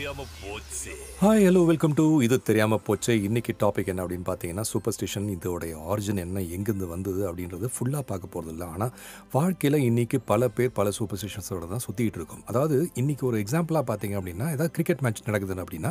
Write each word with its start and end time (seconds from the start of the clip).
தெரியாம 0.00 0.24
போச்சு. 0.42 0.92
Hi 1.22 1.42
hello 1.46 1.62
welcome 1.70 1.94
to 1.96 2.04
இது 2.26 2.36
தெரியாமல் 2.48 2.80
போச்சு. 2.84 3.12
இன்னைக்கு 3.26 3.52
டாபிக் 3.62 3.88
என்ன 3.92 4.00
அப்படின்னு 4.04 4.26
பார்த்தீங்கன்னா 4.28 4.62
சூப்பர் 4.70 4.94
ஸ்டிஷன் 4.96 5.26
இதோடைய 5.34 5.72
ஆரிஜின் 5.90 6.20
என்ன 6.24 6.42
எங்கேருந்து 6.56 6.86
வந்தது 6.92 7.20
அப்படின்றது 7.28 7.66
ஃபுல்லாக 7.74 8.04
பார்க்க 8.10 8.30
போகிறது 8.34 8.52
இல்லை 8.54 8.66
ஆனால் 8.74 8.92
வாழ்க்கையில் 9.34 9.76
இன்னைக்கு 9.88 10.18
பல 10.30 10.48
பேர் 10.58 10.70
பல 10.78 10.90
சூப்பர் 10.98 11.20
ஸ்டிஷன்ஸோட 11.22 11.66
தான் 11.72 11.82
சுற்றிட்டு 11.86 12.18
இருக்கோம். 12.20 12.44
அதாவது 12.52 12.78
இன்னைக்கு 13.02 13.26
ஒரு 13.30 13.38
எக்ஸாம்பிளாக 13.44 13.84
பார்த்தீங்க 13.90 14.16
அப்படின்னா 14.20 14.46
ஏதாவது 14.54 14.72
கிரிக்கெட் 14.78 15.02
மேட்ச் 15.06 15.20
நடக்குது 15.28 15.58
அப்படின்னா 15.64 15.90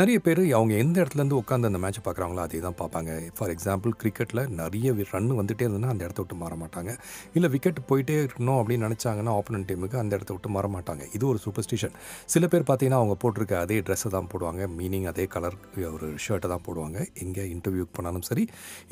நிறைய 0.00 0.16
பேர் 0.26 0.42
அவங்க 0.58 0.74
எந்த 0.84 0.96
இடத்துலேருந்து 1.02 1.38
உட்காந்து 1.42 1.70
அந்த 1.70 1.80
மேட்ச் 1.84 2.00
பார்க்குறாங்களோ 2.08 2.44
அதே 2.46 2.60
தான் 2.66 2.78
பார்ப்பாங்க. 2.82 3.16
ஃபார் 3.38 3.54
எக்ஸாம்பிள் 3.56 3.94
கிரிக்கெட்டில் 4.02 4.42
நிறைய 4.60 4.94
ரன் 5.14 5.32
வந்துட்டே 5.40 5.66
இருந்ததுன்னா 5.68 5.94
அந்த 5.94 6.04
இடத்த 6.08 6.20
விட்டு 6.24 6.40
மாற 6.42 6.54
மாட்டாங்க. 6.64 6.92
இல்லை 7.38 7.50
விக்கெட் 7.56 7.82
போயிட்டே 7.92 8.18
இருக்கணும் 8.26 8.58
அப்படின்னு 8.60 8.88
நினச்சாங்கன்னா 8.88 9.34
ஆப்போனன்ட் 9.38 9.70
டீமுக்கு 9.72 10.00
அந்த 10.04 10.12
இடத்த 10.20 10.32
விட்டு 10.36 10.54
மாற 10.58 10.68
மாட்டாங்க. 10.76 11.02
இது 11.18 11.26
ஒரு 11.32 11.40
சூப்பர் 11.46 11.68
ஸ்டிஷன் 11.68 11.96
சில 12.36 12.44
பேர் 12.54 12.68
பார்த்தீங்கன்னா 12.68 13.02
அவங்க 13.02 13.16
போட்டிருக்க 13.22 13.44
அதே 13.54 13.76
ட்ரெஸ்ஸை 13.86 14.10
தான் 14.16 14.28
போடுவாங்க. 14.32 14.62
மீனிங் 14.78 15.06
அதே 15.10 15.24
கலர் 15.34 15.56
ஒரு 15.96 16.08
ஷர்ட்டை 16.24 16.48
தான் 16.52 16.64
போடுவாங்க. 16.68 16.98
எங்கே 17.24 17.44
இன்டர்வியூக்கு 17.54 17.94
பண்ணாலும் 17.98 18.26
சரி 18.28 18.44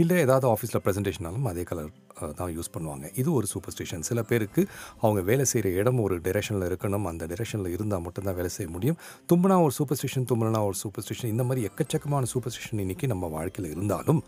இல்லை 0.03 0.17
ஏதாவது 0.27 0.47
ஆஃபீஸில் 0.55 0.83
ப்ரெசன்டேஷனாலும் 0.87 1.49
அதே 1.53 1.65
கலர் 1.71 1.91
தான் 2.41 2.53
யூஸ் 2.57 2.73
பண்ணுவாங்க. 2.75 3.05
இது 3.21 3.29
ஒரு 3.39 3.47
சூப்பர் 3.53 3.75
ஸ்டிஷன் 3.75 4.07
சில 4.11 4.23
பேருக்கு 4.31 4.63
அவங்க 5.03 5.21
வேலை 5.31 5.45
செய்கிற 5.53 5.71
இடம் 5.81 6.01
ஒரு 6.07 6.17
டிரெக்ஷனில் 6.27 6.67
இருக்கணும். 6.71 7.07
அந்த 7.13 7.27
டிரெக்ஷனில் 7.33 7.75
இருந்தால் 7.77 8.05
மட்டும்தான் 8.07 8.39
வேலை 8.41 8.51
செய்ய 8.57 8.71
முடியும். 8.77 8.99
தும்புனா 9.33 9.57
ஒரு 9.67 9.75
சூப்பர் 9.79 9.99
ஸ்டிஷன் 10.01 10.29
தும்புனா 10.33 10.63
ஒரு 10.71 10.79
சூப்பர் 10.83 11.07
ஸ்டிஷன் 11.07 11.33
இந்த 11.35 11.47
மாதிரி 11.51 11.69
எக்கச்சக்கமான 11.71 12.29
சூப்பர்ஸ்டிஷன் 12.35 12.83
இன்றைக்கி 12.87 13.09
நம்ம 13.15 13.27
வாழ்க்கையில் 13.39 13.73
இருந்தாலும் 13.75 14.23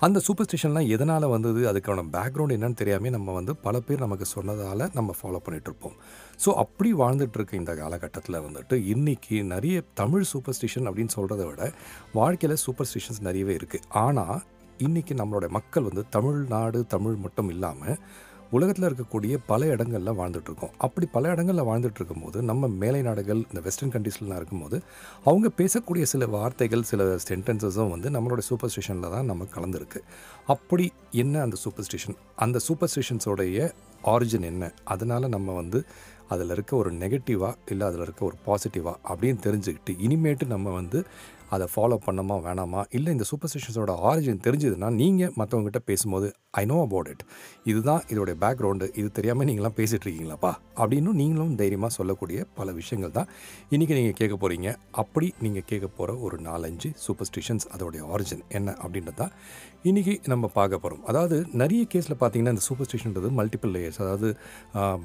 அந்த 0.00 0.20
சூப்பர்ஸ்டிஷன்லாம் 0.28 0.88
எதனால் 0.88 1.26
வந்தது? 1.26 1.72
அதுக்கான 1.72 2.04
பேக்ரவுண்ட் 2.12 2.54
என்னன்னு 2.56 2.74
தெரியாமல் 2.74 3.10
நம்ம 3.10 3.32
வந்து 3.32 3.56
பல 3.56 3.80
பேர் 3.80 3.98
நமக்கு 3.98 4.24
சொன்னதால் 4.24 4.90
நம்ம 4.94 5.14
ஃபாலோ 5.22 5.38
பண்ணிகிட்ருப்போம் 5.44 5.94
ஸோ 6.44 6.52
அப்படி 6.54 6.94
வாழ்ந்துட்டுருக்க 6.94 7.54
இந்த 7.54 7.74
காலகட்டத்தில் 7.74 8.40
வந்துட்டு 8.40 8.72
இன்றைக்கி 8.72 9.44
நிறைய 9.44 9.82
தமிழ் 9.94 10.24
சூப்பர்ஸ்டிஷன் 10.32 10.88
அப்படின்னு 10.88 11.14
சொல்கிறத 11.16 11.46
விட 11.46 11.72
வாழ்க்கையில் 12.12 12.58
சூப்பர்ஸ்டிஷன்ஸ் 12.66 13.20
நிறையவே 13.20 13.54
இருக்குது 13.54 13.82
ஆனால் 13.88 14.42
இன்றைக்கி 14.78 15.14
நம்மளோட 15.14 15.48
மக்கள் 15.48 15.82
வந்து 15.82 16.04
தமிழ்நாடு 16.08 16.86
தமிழ் 16.86 17.14
மட்டும் 17.14 17.48
இல்லாமல் 17.48 17.98
உலகத்தில் 18.50 18.88
இருக்கக்கூடிய 18.90 19.38
பல 19.46 19.66
இடங்களில் 19.66 20.18
வாழ்ந்துட்டுருக்கோம். 20.18 20.70
அப்படி 20.78 21.08
பல 21.12 21.30
இடங்களில் 21.30 21.64
வாழ்ந்துட்டு 21.64 21.94
இருக்கும்போது 21.94 22.42
நம்ம 22.42 22.68
மேலை 22.68 23.02
நாடுகள் 23.02 23.36
இந்த 23.36 23.60
வெஸ்டர்ன் 23.60 23.92
கண்ட்ரீஸ்லாம் 23.92 24.36
இருக்கும்போது 24.36 24.82
அவங்க 25.24 25.50
பேசக்கூடிய 25.56 26.02
சில 26.02 26.26
வார்த்தைகள் 26.26 26.82
சில 26.82 27.04
சென்டென்சஸும் 27.28 27.90
வந்து 27.90 28.10
நம்மளோட 28.10 28.38
சூப்பர் 28.38 28.70
ஸ்டேஷனில் 28.70 29.10
தான் 29.10 29.24
நம்ம 29.24 29.46
கலந்துருக்கு. 29.54 30.00
அப்படி 30.46 30.92
என்ன 31.10 31.40
அந்த 31.40 31.56
சூப்பர் 31.56 31.84
ஸ்டேஷன் 31.84 32.16
அந்த 32.36 32.58
சூப்பர் 32.58 32.90
ஸ்டேஷன்ஸோடைய 32.94 33.70
ஆரிஜின் 34.04 34.42
என்ன? 34.42 34.72
அதனால் 34.84 35.28
நம்ம 35.28 35.52
வந்து 35.52 35.84
அதில் 36.28 36.50
இருக்க 36.50 36.76
ஒரு 36.76 36.92
நெகட்டிவாக 36.92 37.54
இல்லை 37.70 37.86
அதில் 37.86 38.00
இருக்க 38.00 38.24
ஒரு 38.24 38.36
பாசிட்டிவாக 38.46 38.96
அப்படின்னு 39.08 39.38
தெரிஞ்சுக்கிட்டு 39.42 39.92
இனிமேட்டு 40.06 40.46
நம்ம 40.46 40.70
வந்து 40.70 41.04
அதை 41.54 41.66
ஃபாலோ 41.74 41.96
பண்ணமா 42.06 42.36
வேணாமா? 42.46 42.80
இல்லை 42.96 43.12
இந்த 43.12 43.24
சூப்பர் 43.30 43.50
ஸ்டிஷன்ஸோட 43.52 43.92
ஆரிஜின் 44.10 44.40
தெரிஞ்சதுன்னா 44.46 44.90
நீங்கள் 45.00 45.32
மற்றவங்ககிட்ட 45.40 45.82
பேசும்போது 45.90 46.28
ஐ 46.60 46.64
நோ 46.70 46.76
அபவுட் 46.86 47.08
இட் 47.12 47.22
இதுதான் 47.70 48.02
இதோடைய 48.12 48.34
பேக்ரவுண்டு 48.42 48.86
இது 49.00 49.08
தெரியாமல் 49.18 49.46
நீங்களாம் 49.48 49.76
பேசிகிட்டு 49.78 50.06
இருக்கீங்களாப்பா? 50.06 50.52
அப்படின்னு 50.80 51.12
நீங்களும் 51.20 51.54
தைரியமாக 51.60 51.92
சொல்லக்கூடிய 51.98 52.46
பல 52.58 52.72
விஷயங்கள் 52.80 53.14
தான் 53.18 53.28
இன்றைக்கி 53.74 53.94
நீங்கள் 53.98 54.18
கேட்க 54.20 54.36
போகிறீங்க 54.42 54.68
அப்படி 55.02 55.28
நீங்கள் 55.44 55.66
கேட்க 55.70 55.86
போகிற 55.98 56.16
ஒரு 56.26 56.38
நாலஞ்சு 56.48 56.90
சூப்பர் 57.04 57.28
ஸ்டிஷன்ஸ் 57.30 57.66
அதோடைய 57.74 58.02
ஆரிஜின் 58.14 58.44
என்ன 58.58 58.76
அப்படின்றது 58.84 59.18
தான் 59.22 59.32
இன்றைக்கி 59.90 60.14
நம்ம 60.32 60.46
பார்க்க 60.58 60.82
போகிறோம் 60.84 61.02
அதாவது 61.10 61.36
நிறைய 61.62 61.82
கேஸில் 61.94 62.18
பார்த்தீங்கன்னா 62.20 62.54
இந்த 62.54 62.64
சூப்பர் 62.68 62.88
ஸ்டிஷன்றது 62.90 63.30
மல்டிபிள் 63.38 63.72
லேயர்ஸ் 63.76 64.00
அதாவது 64.04 64.28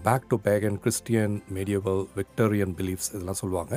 back 0.07 0.29
to 0.31 0.37
pagan 0.47 0.77
Christian 0.83 1.35
medieval 1.57 2.01
Victorian 2.19 2.75
beliefs 2.79 3.09
இதெல்லாம் 3.13 3.39
சொல்லுவாங்க. 3.41 3.75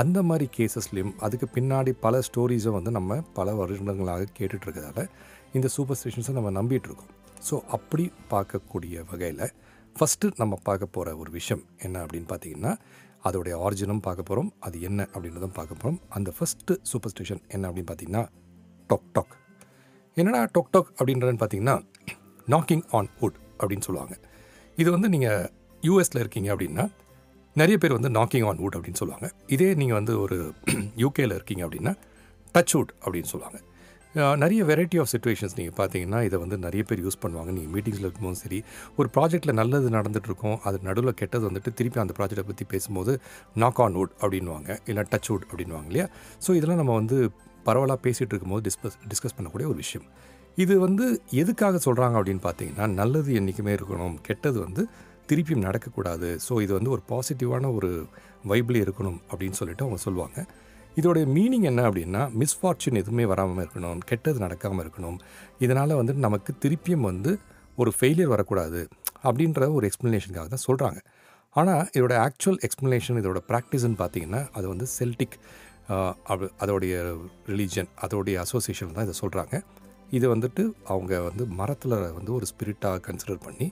அந்த 0.00 0.18
மாதிரி 0.30 0.48
கேசஸ்லேயும் 0.58 1.14
அதுக்கு 1.26 1.48
பின்னாடி 1.56 1.92
பல 2.04 2.11
பல 2.12 2.20
ஸ்டோரிஸும் 2.20 2.72
வந்து 2.72 2.90
நம்ம 2.90 3.20
பல 3.20 3.54
வருடங்களாக 3.54 4.26
கேட்டுட்டு 4.38 5.08
இந்த 5.52 5.68
சூப்பர் 5.68 5.98
ஸ்டிஷன்ஸை 6.02 6.30
நம்ம 6.30 6.62
நம்பிகிட்ருக்கோம் 6.62 6.80
இருக்கோம் 6.84 7.12
ஸோ 7.50 7.60
அப்படி 7.66 8.12
பார்க்கக்கூடிய 8.30 9.04
வகையில் 9.10 9.50
ஃபஸ்ட்டு 9.96 10.30
நம்ம 10.36 10.58
பார்க்க 10.62 10.86
போகிற 10.86 11.16
ஒரு 11.16 11.30
விஷயம் 11.30 11.64
என்ன 11.78 12.04
அப்படின்னு 12.04 12.28
பார்த்தீங்கன்னா 12.28 12.76
அதோடைய 13.24 13.54
ஆரிஜினும் 13.60 14.00
பார்க்க 14.00 14.22
போகிறோம் 14.22 14.52
அது 14.60 14.80
என்ன 14.80 15.08
அப்படின்றதும் 15.12 15.52
பார்க்க 15.52 15.74
போகிறோம் 15.74 16.00
அந்த 16.08 16.32
ஃபஸ்ட்டு 16.40 16.76
சூப்பர் 16.82 17.12
ஸ்டிஷன் 17.12 17.48
என்ன 17.48 17.70
அப்படின்னு 17.70 17.86
பார்த்தீங்கன்னா 17.92 18.28
டொக் 18.88 19.10
டாக் 19.12 19.36
என்னடா 20.14 20.44
டொக் 20.44 20.70
டாக் 20.70 20.92
அப்படின்றதுன்னு 20.98 21.40
பார்த்தீங்கன்னா 21.42 21.84
நாக்கிங் 22.48 22.82
ஆன் 22.90 23.08
wood 23.20 23.34
அப்படின்னு 23.58 23.80
சொல்லுவாங்க. 23.80 24.18
இது 24.76 24.90
வந்து 24.90 25.08
நீங்கள் 25.08 25.50
யூஎஸில் 25.80 26.18
இருக்கீங்க 26.18 26.56
அப்படின்னா 26.56 26.88
நிறைய 27.60 27.76
பேர் 27.80 27.94
வந்து 27.96 28.10
நாக்கிங் 28.18 28.46
ஆன் 28.50 28.60
வுட் 28.62 28.76
அப்படின்னு 28.76 29.00
சொல்லுவாங்க. 29.00 29.26
இதே 29.54 29.68
நீங்கள் 29.80 29.98
வந்து 29.98 30.12
ஒரு 30.24 30.36
யூகேயில் 31.02 31.34
இருக்கீங்க 31.38 31.62
அப்படின்னா 31.66 31.92
டச் 32.54 32.74
வுட் 32.76 32.92
அப்படின்னு 33.04 33.30
சொல்லுவாங்க. 33.32 33.58
நிறைய 34.42 34.60
வெரைட்டி 34.70 34.96
ஆஃப் 35.02 35.10
சுச்சுவேஷன்ஸ் 35.12 35.54
நீங்கள் 35.58 35.76
பார்த்தீங்கன்னா 35.78 36.18
இதை 36.28 36.38
வந்து 36.42 36.56
நிறைய 36.64 36.82
பேர் 36.88 37.02
யூஸ் 37.04 37.20
பண்ணுவாங்க. 37.22 37.50
நீங்கள் 37.56 37.72
மீட்டிங்ஸில் 37.74 38.06
இருக்கும்போது 38.06 38.40
சரி 38.44 38.58
ஒரு 38.98 39.08
ப்ராஜெக்ட்டில் 39.16 39.56
நல்லது 39.60 39.90
நடந்துட்டு 39.98 40.58
அது 40.70 40.78
நடுவில் 40.88 41.14
கெட்டது 41.20 41.44
வந்துட்டு 41.50 41.72
திருப்பி 41.78 42.00
அந்த 42.04 42.14
ப்ராஜெக்ட்டை 42.18 42.46
பற்றி 42.50 42.66
பேசும்போது 42.72 43.14
நாக் 43.62 43.80
ஆன் 43.84 43.96
வுட் 44.00 44.14
அப்படின்வாங்க 44.22 44.78
இல்லை 44.90 45.04
டச் 45.12 45.30
வுட் 45.32 45.46
அப்படின்வாங்க 45.50 45.88
இல்லையா? 45.92 46.08
ஸோ 46.46 46.50
இதெல்லாம் 46.58 46.82
நம்ம 46.82 46.94
வந்து 47.00 47.18
பரவலாக 47.68 47.98
பேசிகிட்டு 48.06 48.32
இருக்கும்போது 48.34 48.64
டிஸ்கஸ் 48.68 48.98
டிஸ்கஸ் 49.12 49.36
பண்ணக்கூடிய 49.38 49.66
ஒரு 49.72 49.80
விஷயம். 49.84 50.06
இது 50.62 50.74
வந்து 50.86 51.04
எதுக்காக 51.42 51.78
சொல்கிறாங்க 51.84 52.14
அப்படின்னு 52.20 52.42
பார்த்தீங்கன்னா 52.48 52.86
நல்லது 53.00 53.32
என்றைக்குமே 53.40 53.74
இருக்கணும். 53.78 54.16
கெட்டது 54.28 54.58
வந்து 54.66 54.82
திருப்பியும் 55.32 55.66
நடக்கக்கூடாது. 55.68 56.30
ஸோ 56.46 56.62
இது 56.66 56.72
வந்து 56.78 56.92
ஒரு 56.96 57.02
பாசிட்டிவான 57.12 57.70
ஒரு 57.78 57.90
வைபிள் 58.52 58.82
இருக்கணும் 58.84 59.18
அப்படின்னு 59.30 59.58
சொல்லிட்டு 59.60 59.86
அவங்க 59.86 60.00
சொல்லுவாங்க. 60.06 60.38
இதோடைய 61.00 61.26
மீனிங் 61.36 61.66
என்ன 61.70 61.80
அப்படின்னா 61.88 62.22
மிஸ்ஃபார்ச்சூன் 62.40 62.98
எதுவுமே 63.00 63.24
வராமல் 63.32 63.62
இருக்கணும் 63.64 64.00
கெட்டது 64.10 64.38
நடக்காமல் 64.44 64.82
இருக்கணும். 64.84 65.18
இதனால் 65.64 65.98
வந்து 66.00 66.14
நமக்கு 66.26 66.52
திருப்பியும் 66.64 67.06
வந்து 67.10 67.32
ஒரு 67.78 67.90
ஃபெயிலியர் 67.98 68.32
வரக்கூடாது 68.34 68.80
அப்படின்ற 69.26 69.68
ஒரு 69.76 69.84
எக்ஸ்ப்ளனேஷனுக்காக 69.88 70.48
தான் 70.54 70.66
சொல்கிறாங்க 70.68 71.00
ஆனால் 71.56 71.84
இதோட 71.96 72.14
ஆக்சுவல் 72.26 72.58
எக்ஸ்ப்ளனேஷன் 72.66 73.18
இதோட 73.20 73.40
ப்ராக்டிஸ்ன்னு 73.50 73.98
பார்த்தீங்கன்னா 74.02 74.40
அது 74.58 74.66
வந்து 74.72 74.86
செல்டிக் 74.98 75.36
அதோடைய 76.60 76.94
ரிலீஜன் 77.52 77.90
அதோடைய 78.04 78.36
அசோசியேஷன் 78.44 78.94
தான் 78.96 79.06
இதை 79.08 79.16
சொல்கிறாங்க 79.22 79.56
இது 80.18 80.26
வந்துட்டு 80.34 80.62
அவங்க 80.92 81.14
வந்து 81.28 81.44
மரத்தில் 81.60 81.96
வந்து 82.18 82.32
ஒரு 82.38 82.46
ஸ்பிரிட்டாக 82.52 83.00
கன்சிடர் 83.06 83.42
பண்ணி 83.46 83.66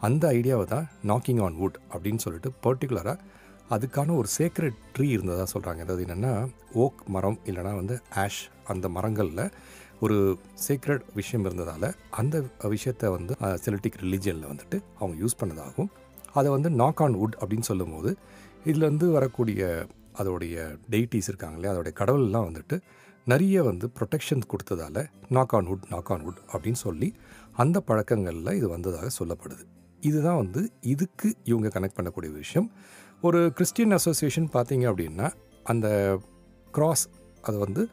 அந்த 0.00 0.24
ஐடியாவை 0.38 0.64
தான் 0.66 0.86
நாக்கிங் 1.06 1.40
ஆன் 1.46 1.56
வுட் 1.60 1.78
அப்படின்னு 1.92 2.22
சொல்லிட்டு 2.24 2.50
பர்டிகுலராக 2.64 3.16
அதுக்கான 3.70 4.14
ஒரு 4.16 4.28
சேக்ரெட் 4.38 4.78
ட்ரீ 4.94 5.06
இருந்ததாக 5.08 5.46
சொல்கிறாங்க 5.52 5.80
அதாவது 5.84 6.04
என்னென்னா 6.06 6.32
ஓக் 6.74 7.00
மரம் 7.08 7.38
இல்லைனா 7.46 7.72
வந்து 7.74 7.96
ஆஷ் 8.22 8.40
அந்த 8.64 8.88
மரங்களில் 8.88 9.44
ஒரு 10.00 10.16
சீக்ரெட் 10.66 11.04
விஷயம் 11.14 11.44
இருந்ததால் 11.44 11.88
அந்த 12.10 12.36
விஷயத்தை 12.68 13.08
வந்து 13.10 13.32
செலிட்டிக் 13.64 13.98
ரிலீஜியனில் 14.00 14.50
வந்துட்டு 14.52 14.78
அவங்க 14.98 15.16
யூஸ் 15.22 15.38
பண்ணதாகவும் 15.40 15.90
அதை 16.32 16.48
வந்து 16.50 16.70
நாக் 16.80 17.02
ஆன் 17.02 17.18
வுட் 17.20 17.36
அப்படின்னு 17.40 17.68
சொல்லும்போது 17.68 18.10
இதுலேருந்து 18.64 19.06
வரக்கூடிய 19.10 19.62
அதோடைய 20.18 20.56
டெய்டிஸ் 20.90 21.28
இருக்காங்க 21.28 21.56
இல்லையா 21.56 21.74
அதோடைய 21.74 21.94
கடவுள்லாம் 22.00 22.48
வந்துட்டு 22.48 22.76
நிறைய 23.26 23.62
வந்து 23.62 23.86
protection 23.98 24.48
கொடுத்ததால 24.52 25.04
knock 25.28 25.54
on 25.54 25.68
wood 25.70 25.86
knock 25.90 26.10
on 26.12 26.24
wood 26.26 26.40
அப்படின்னு 26.52 26.80
சொல்லி 26.86 27.08
அந்த 27.56 27.80
பழக்கங்களில் 27.80 28.56
இது 28.56 28.68
வந்ததாக 28.68 29.08
சொல்லப்படுது. 29.18 29.64
இதுதான் 30.00 30.36
வந்து 30.36 30.70
இதுக்கு 30.80 31.34
இவங்க 31.44 31.68
கனெக்ட் 31.68 31.96
பண்ணக்கூடிய 31.96 32.32
விஷயம். 32.32 32.70
ஒரு 33.22 33.52
கிறிஸ்டியன் 33.52 33.90
அசோசியேஷன் 33.90 34.48
பார்த்தீங்க 34.52 34.84
அப்படின்னா 34.90 35.32
அந்த 35.64 36.18
கிராஸ் 36.72 37.08
அது 37.42 37.58
வந்து 37.58 37.88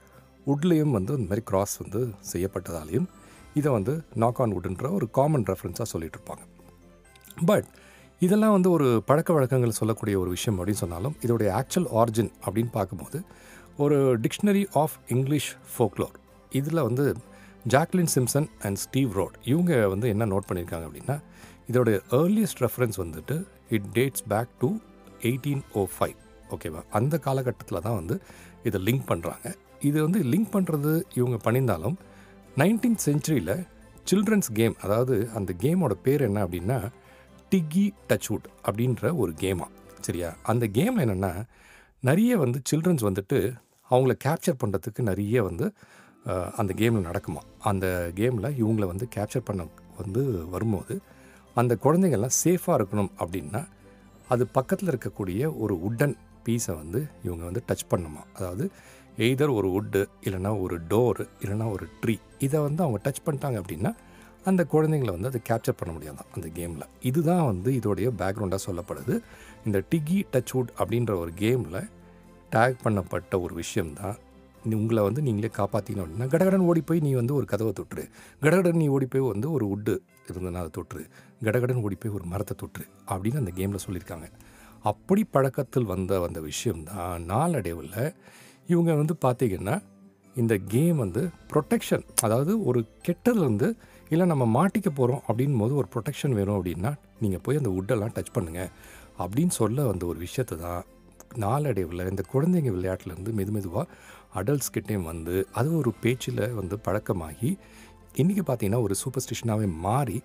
உட்லேயும் 0.47 0.91
வந்து 0.91 1.13
இந்த 1.13 1.27
மாதிரி 1.29 1.41
கிராஸ் 1.45 1.77
வந்து 1.77 2.13
செய்யப்பட்டதாலையும் 2.33 3.07
இதை 3.53 3.71
வந்து 3.71 4.03
நாக் 4.15 4.41
ஆன் 4.41 4.59
உட்ன்ற 4.59 4.91
ஒரு 4.91 5.09
காமன் 5.09 5.43
ரெஃபரன்ஸாக 5.43 5.81
சொல்லிட்டு 5.81 6.19
இருப்பாங்க. 6.19 6.43
பட் 7.45 7.65
இதெல்லாம் 8.19 8.51
வந்து 8.51 8.71
ஒரு 8.71 9.03
பழக்க 9.05 9.33
வழக்கங்கள் 9.33 9.71
சொல்லக்கூடிய 9.71 10.19
ஒரு 10.19 10.29
விஷயம் 10.29 10.59
அப்படின்னு 10.59 10.83
சொன்னாலும் 10.83 11.15
இதோடைய 11.21 11.49
ஆக்சுவல் 11.59 11.89
ஆரிஜின் 11.91 12.31
அப்படின்னு 12.45 12.71
பார்க்கும்போது 12.71 13.21
ஒரு 13.77 14.19
டிக்ஷனரி 14.19 14.67
ஆஃப் 14.73 14.91
இங்கிலீஷ் 15.07 15.55
ஃபோக்லோர் 15.73 16.15
இதில் 16.49 16.81
வந்து 16.81 17.15
Jacqueline 17.67 18.11
Simpson 18.15 18.47
and 18.59 18.75
Steve 18.75 19.11
Roud 19.11 19.37
இவங்க 19.43 19.87
வந்து 19.87 20.07
என்ன 20.07 20.25
நோட் 20.25 20.47
பண்ணியிருக்காங்க 20.47 20.85
அப்படின்னா 20.87 21.19
இதோடைய 21.69 21.97
ஏர்லியஸ்ட் 22.11 22.61
ரெஃபரன்ஸ் 22.63 22.97
வந்துட்டு 23.01 23.35
it 23.69 23.87
dates 23.93 24.23
back 24.27 24.51
to 24.61 24.69
eighteen 25.21 25.63
oh 25.73 25.83
five 25.93 26.17
ஓகேவா 26.49 26.81
அந்த 26.91 27.15
காலகட்டத்தில் 27.17 27.81
தான் 27.81 27.95
வந்து 27.95 28.15
இதை 28.63 28.79
லிங்க் 28.81 29.07
பண்ணுறாங்க 29.09 29.47
இது 29.81 29.97
வந்து 30.03 30.19
லிங்க் 30.23 30.53
பண்ணுறது 30.53 30.91
இவங்க 31.13 31.37
பண்ணியிருந்தாலும் 31.45 31.97
நைன்டீன்த் 32.57 33.03
செஞ்சுரியில் 33.05 33.53
சில்ட்ரன்ஸ் 34.07 34.49
கேம் 34.53 34.75
அதாவது 34.81 35.29
அந்த 35.33 35.53
கேமோட 35.61 35.93
பேர் 36.03 36.21
என்ன 36.21 36.39
அப்படின்னா 36.45 36.77
டிக்கி 37.51 37.85
டச்வுட் 38.09 38.47
அப்படின்ற 38.65 39.15
ஒரு 39.17 39.33
கேமா 39.41 39.67
சரியா? 40.01 40.29
அந்த 40.43 40.65
கேம் 40.69 40.97
என்னென்னா 40.99 41.31
நிறைய 42.03 42.37
வந்து 42.37 42.59
சில்ட்ரன்ஸ் 42.69 43.03
வந்துட்டு 43.03 43.37
அவங்கள 43.91 44.13
கேப்சர் 44.25 44.59
பண்ணுறதுக்கு 44.63 45.01
நிறைய 45.01 45.43
வந்து 45.43 45.65
அந்த 46.55 46.71
கேமில் 46.73 47.07
நடக்குமா 47.07 47.41
அந்த 47.63 47.85
கேமில் 48.15 48.55
இவங்கள 48.57 48.85
வந்து 48.85 49.05
கேப்சர் 49.15 49.45
பண்ண 49.45 49.61
வந்து 49.97 50.21
வரும்போது 50.49 50.95
அந்த 51.59 51.73
குழந்தைங்கள்லாம் 51.83 52.37
சேஃபாக 52.43 52.77
இருக்கணும் 52.79 53.11
அப்படின்னா 53.23 53.61
அது 54.29 54.43
பக்கத்தில் 54.47 54.89
இருக்கக்கூடிய 54.89 55.41
ஒரு 55.59 55.75
உட்டன் 55.87 56.15
பீஸை 56.45 56.73
வந்து 56.81 56.99
இவங்க 57.23 57.43
வந்து 57.43 57.61
டச் 57.67 57.87
பண்ணுமா. 57.91 58.21
அதாவது 58.35 58.65
எய்தர் 59.17 59.53
ஒரு 59.53 59.67
வுட்டு 59.75 60.01
இல்லைன்னா 60.23 60.51
ஒரு 60.61 60.75
டோரு 60.89 61.23
இல்லைன்னா 61.41 61.67
ஒரு 61.71 61.85
ட்ரீ 62.01 62.15
இதை 62.39 62.59
வந்து 62.59 62.83
அவங்க 62.83 62.99
டச் 63.05 63.23
பண்ணிட்டாங்க 63.25 63.57
அப்படின்னா 63.61 63.91
அந்த 64.43 64.65
குழந்தைங்களை 64.71 65.13
வந்து 65.15 65.29
அதை 65.31 65.39
கேப்சர் 65.49 65.79
பண்ண 65.79 65.93
முடியாது 65.93 66.25
அந்த 66.35 66.47
கேமில் 66.57 66.85
இதுதான் 67.01 67.45
வந்து 67.45 67.71
இதோடைய 67.71 68.09
பேக்ரவுண்டாக 68.19 68.61
சொல்லப்படுது. 68.67 69.15
இந்த 69.65 69.77
டிகி 69.91 70.19
டச் 70.33 70.53
வுட் 70.53 70.71
அப்படின்ற 70.83 71.15
ஒரு 71.23 71.31
கேமில் 71.39 71.79
டேக் 72.51 72.77
பண்ணப்பட்ட 72.83 73.41
ஒரு 73.41 73.53
விஷயம்தான். 73.55 74.15
நீ 74.65 74.75
உங்களை 74.75 75.01
வந்து 75.03 75.21
நீங்களே 75.21 75.49
காப்பாற்றிக்கணும் 75.57 76.05
அப்படின்னா 76.05 76.29
கடகடன் 76.35 76.67
ஓடி 76.69 76.81
போய் 76.81 76.99
நீ 76.99 77.11
வந்து 77.13 77.33
ஒரு 77.33 77.45
கதவை 77.45 77.73
தொட்டுரு. 77.79 78.05
கடகடன் 78.41 78.79
நீ 78.83 78.87
ஓடி 78.87 79.05
போய் 79.05 79.29
வந்து 79.33 79.49
ஒரு 79.51 79.65
வுட்டு 79.71 79.95
இருந்ததுன்னா 80.33 80.61
அதை 80.63 80.71
தொற்று. 80.71 81.01
கடகடன் 81.45 81.81
ஓடி 81.83 81.95
போய் 81.95 82.15
ஒரு 82.17 82.25
மரத்தை 82.25 82.55
தொற்று 82.57 82.85
அப்படின்னு 83.09 83.41
அந்த 83.43 83.53
கேமில் 83.59 83.85
சொல்லியிருக்காங்க. 83.85 84.27
அப்படி 84.85 85.21
பழக்கத்தில் 85.35 85.85
வந்த 85.85 86.19
வந்த 86.19 86.39
விஷயம்தான் 86.41 87.23
நாளடைவில் 87.25 87.95
இவங்க 88.69 88.91
வந்து 88.93 89.15
பார்த்தீங்கன்னா 89.25 89.75
இந்த 90.35 90.55
கேம் 90.67 90.97
வந்து 90.97 91.21
ப்ரொட்டெக்ஷன் 91.51 92.03
அதாவது 92.23 92.51
ஒரு 92.63 92.79
கெட்டதுலேருந்து 93.07 93.69
இல்லை 94.09 94.25
நம்ம 94.25 94.45
மாட்டிக்க 94.57 94.89
போகிறோம் 94.89 95.21
அப்படின் 95.27 95.57
போது 95.57 95.73
ஒரு 95.75 95.87
ப்ரொட்டெக்ஷன் 95.93 96.31
வேணும் 96.31 96.57
அப்படின்னா 96.57 96.91
நீங்கள் 97.19 97.43
போய் 97.43 97.57
அந்த 97.57 97.69
வுட்டெல்லாம் 97.69 98.13
டச் 98.15 98.35
பண்ணுங்கள் 98.37 98.69
அப்படின்னு 99.19 99.53
சொல்ல 99.53 99.85
வந்த 99.85 100.05
ஒரு 100.05 100.19
விஷயத்தை 100.19 100.57
தான் 100.57 100.83
நாளடைவில் 101.37 102.09
இந்த 102.09 102.23
குழந்தைங்க 102.31 102.71
விளையாட்டுலேருந்து 102.71 103.31
மெது 103.33 103.51
மெதுவாக 103.51 103.87
அடல்ட்ஸ்கிட்டேயும் 104.35 105.03
வந்து 105.03 105.35
அது 105.51 105.69
ஒரு 105.77 105.91
பேச்சில் 106.01 106.43
வந்து 106.53 106.75
பழக்கமாகி 106.85 107.51
இன்றைக்கி 108.17 108.41
பார்த்தீங்கன்னா 108.47 108.81
ஒரு 108.81 108.95
சூப்பர் 108.95 109.23
ஸ்டிஷனாகவே 109.25 109.67
மாறி 109.71 110.21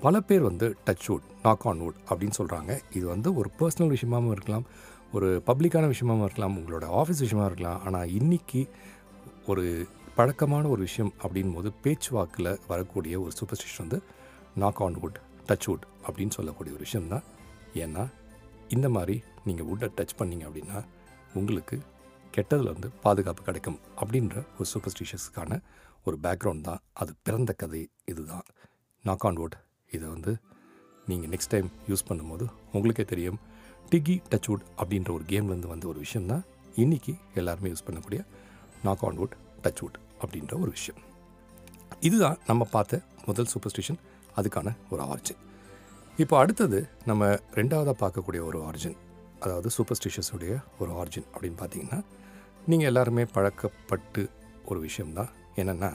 பல 0.00 0.20
பேர் 0.20 0.40
வந்து 0.40 0.76
touch 0.86 1.04
wood 1.08 1.26
knock 1.42 1.66
on 1.66 1.80
wood 1.80 1.98
அப்படின்னு 2.08 2.36
சொல்கிறாங்க 2.38 2.80
இது 2.92 3.06
வந்து 3.06 3.34
ஒரு 3.34 3.50
பர்சனல் 3.58 3.92
விஷயமாகவும் 3.96 4.30
இருக்கலாம் 4.30 4.64
ஒரு 5.12 5.42
பப்ளிக்கான 5.46 5.90
விஷயமாகவும் 5.92 6.26
இருக்கலாம் 6.28 6.56
உங்களோட 6.58 6.86
ஆஃபீஸ் 7.00 7.22
விஷயமா 7.24 7.44
இருக்கலாம். 7.44 7.78
ஆனால் 7.84 8.08
இன்றைக்கி 8.08 8.68
ஒரு 9.46 9.86
பழக்கமான 10.16 10.68
ஒரு 10.68 10.80
விஷயம் 10.80 11.12
அப்படின் 11.22 11.54
போது 11.54 11.72
பேச்சுவாக்கில் 11.84 12.50
வரக்கூடிய 12.68 13.20
ஒரு 13.20 13.30
சூப்பர் 13.30 13.60
ஸ்டிஷன் 13.60 13.84
வந்து 13.84 14.02
knock 14.56 14.82
on 14.82 14.98
wood 15.02 15.18
touch 15.48 15.66
wood 15.66 15.86
அப்படின்னு 16.08 16.36
சொல்லக்கூடிய 16.38 16.74
ஒரு 16.76 16.84
விஷயம் 16.88 17.08
தான். 17.08 17.24
ஏன்னா 17.74 18.04
இந்த 18.68 18.88
மாதிரி 18.88 19.22
நீங்கள் 19.44 19.66
வுட்டை 19.66 19.90
டச் 19.96 20.18
பண்ணீங்க 20.18 20.46
அப்படின்னா 20.50 20.84
உங்களுக்கு 21.34 21.78
கெட்டதில் 22.36 22.72
வந்து 22.72 22.88
பாதுகாப்பு 23.02 23.42
கிடைக்கும் 23.42 23.78
அப்படின்ற 24.00 24.36
ஒரு 24.56 24.64
சூப்பர் 24.74 24.94
ஸ்டிஷஸ்க்கான 24.94 25.60
ஒரு 26.06 26.16
பேக்ரவுண்ட் 26.24 26.66
தான். 26.68 26.82
அது 27.00 27.12
பிறந்த 27.26 27.52
கதை 27.62 27.82
இதுதான். 28.12 28.46
நாக் 29.08 29.24
ஆன் 29.28 29.38
வுட் 29.40 29.56
இதை 29.96 30.06
வந்து 30.14 30.32
நீங்கள் 31.10 31.30
நெக்ஸ்ட் 31.32 31.52
டைம் 31.54 31.68
யூஸ் 31.90 32.06
பண்ணும்போது 32.08 32.44
உங்களுக்கே 32.76 33.04
தெரியும். 33.12 33.38
டிகி 33.90 34.16
டச் 34.32 34.48
வுட் 34.50 34.66
அப்படின்ற 34.80 35.10
ஒரு 35.16 35.24
கேம்லேருந்து 35.32 35.72
வந்த 35.72 35.86
ஒரு 35.92 35.98
விஷயம் 36.04 36.28
தான் 36.32 36.44
இன்றைக்கி 36.84 37.12
எல்லாருமே 37.40 37.70
யூஸ் 37.72 37.86
பண்ணக்கூடிய 37.88 38.22
knock 38.86 39.04
on 39.08 39.18
wood 39.20 39.36
touch 39.64 39.82
wood 39.82 39.98
அப்படின்ற 40.22 40.54
ஒரு 40.62 40.70
விஷயம். 40.76 41.00
இதுதான் 42.06 42.38
நம்ம 42.48 42.62
பார்த்த 42.74 43.02
முதல் 43.28 43.50
சூப்பர்ஸ்டிஷன் 43.52 44.00
அதுக்கான 44.38 44.68
ஒரு 44.92 45.02
ஆர்ஜின் 45.12 45.40
இப்போ 46.22 46.34
அடுத்தது 46.42 46.78
நம்ம 47.08 47.24
ரெண்டாவதாக 47.58 47.94
பார்க்கக்கூடிய 48.02 48.40
ஒரு 48.50 48.58
ஆர்ஜின் 48.68 48.96
அதாவது 49.44 49.68
சூப்பர்ஸ்டிஷஸுடைய 49.76 50.52
ஒரு 50.82 50.90
ஆர்ஜின் 51.00 51.26
அப்படின்னு 51.32 51.58
பார்த்தீங்கன்னா 51.62 51.98
நீங்கள் 52.70 52.88
எல்லாருமே 52.90 53.24
பழக்கப்பட்டு 53.34 54.22
ஒரு 54.70 54.80
விஷயம்தான் 54.86 55.30
என்னென்னா 55.62 55.90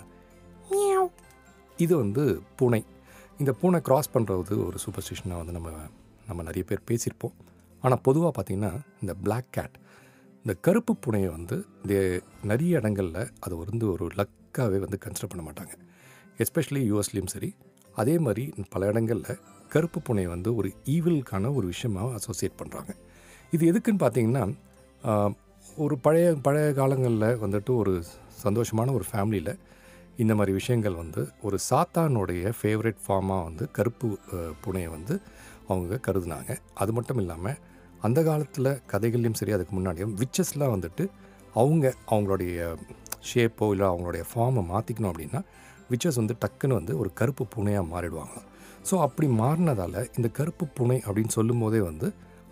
இது 1.84 1.94
வந்து 2.04 2.24
பூனை. 2.60 2.82
இந்த 3.42 3.52
பூனை 3.62 3.80
கிராஸ் 3.88 4.14
பண்ணுறது 4.16 4.56
ஒரு 4.68 4.78
சூப்பர்ஸ்டிஷனாக 4.84 5.40
வந்து 5.42 5.56
நம்ம 5.58 5.70
நம்ம 6.28 6.44
நிறைய 6.48 6.64
பேர் 6.70 6.88
பேசியிருப்போம். 6.90 7.36
ஆனால் 7.84 8.02
பொதுவாக 8.08 8.32
பார்த்திங்கன்னா 8.36 8.72
இந்த 9.02 9.14
Black 9.26 9.48
cat 9.58 9.74
இந்த 10.46 10.54
கருப்பு 10.66 10.94
பூனையை 11.04 11.30
வந்து 11.38 11.56
இந்த 11.84 11.96
நிறைய 12.52 12.80
இடங்களில் 12.82 13.24
அதை 13.46 13.56
வந்து 13.64 13.86
ஒரு 13.94 14.06
லக்காகவே 14.20 14.80
வந்து 14.86 14.98
கன்சிடர் 15.06 15.32
பண்ண 15.32 15.44
மாட்டாங்க. 15.48 15.74
எஸ்பெஷலி 16.44 16.82
யூஎஸ்லேயும் 16.92 17.34
சரி. 17.36 17.50
அதே 18.02 18.16
மாதிரி 18.26 18.44
பல 18.74 18.88
இடங்களில் 18.92 19.42
கருப்பு 19.74 20.00
பூனையை 20.08 20.30
வந்து 20.36 20.50
ஒரு 20.60 20.70
ஈவிலுக்கான 20.96 21.52
ஒரு 21.58 21.66
விஷயமாக 21.74 22.18
அசோசியேட் 22.20 22.60
பண்ணுறாங்க 22.62 22.92
இது 23.56 23.64
எதுக்குன்னு 23.72 24.04
பார்த்தீங்கன்னா 24.06 24.44
ஒரு 25.84 25.96
பழைய 26.06 26.28
பழைய 26.46 26.70
காலங்களில் 26.80 27.28
வந்துட்டு 27.44 27.72
ஒரு 27.82 27.94
சந்தோஷமான 28.46 28.94
ஒரு 28.98 29.06
ஃபேமிலியில் 29.10 29.54
இந்த 30.22 30.34
மாதிரி 30.38 30.54
விஷயங்கள் 30.60 30.96
வந்து 31.02 31.22
ஒரு 31.48 31.58
சாத்தானுடைய 31.70 32.52
ஃபேவரட் 32.60 33.00
ஃபார்மாக 33.06 33.46
வந்து 33.48 33.64
கருப்பு 33.78 34.08
பூனையை 34.64 34.90
வந்து 34.96 35.14
அவங்க 35.70 36.00
கருதுனாங்க. 36.08 36.52
அது 36.82 36.92
மட்டும் 36.98 37.20
இல்லாமல் 37.24 37.60
அந்த 38.08 38.20
காலத்தில் 38.30 38.72
கதைகள்லையும் 38.92 39.40
சரி 39.40 39.54
அதுக்கு 39.58 39.74
முன்னாடியும் 39.78 40.14
விச்சஸ்லாம் 40.22 40.74
வந்துட்டு 40.76 41.04
அவங்க 41.62 41.86
அவங்களுடைய 42.14 42.60
ஷேப்போ 43.30 43.66
இல்லை 43.74 43.88
அவங்களுடைய 43.92 44.24
ஃபார்மை 44.30 44.64
மாற்றிக்கணும் 44.72 45.12
அப்படின்னா 45.12 45.42
விச்சஸ் 45.92 46.20
வந்து 46.22 46.36
டக்குன்னு 46.44 46.80
வந்து 46.80 46.94
ஒரு 47.02 47.10
கருப்பு 47.20 47.44
பூனையாக 47.54 47.86
மாறிடுவாங்க. 47.94 48.38
ஸோ 48.90 48.96
அப்படி 49.06 49.28
மாறினதால் 49.42 50.00
இந்த 50.18 50.28
கருப்பு 50.38 50.66
பூனை 50.78 50.98
அப்படின்னு 51.08 51.34
சொல்லும்போதே 51.38 51.82
வந்து 51.90 52.08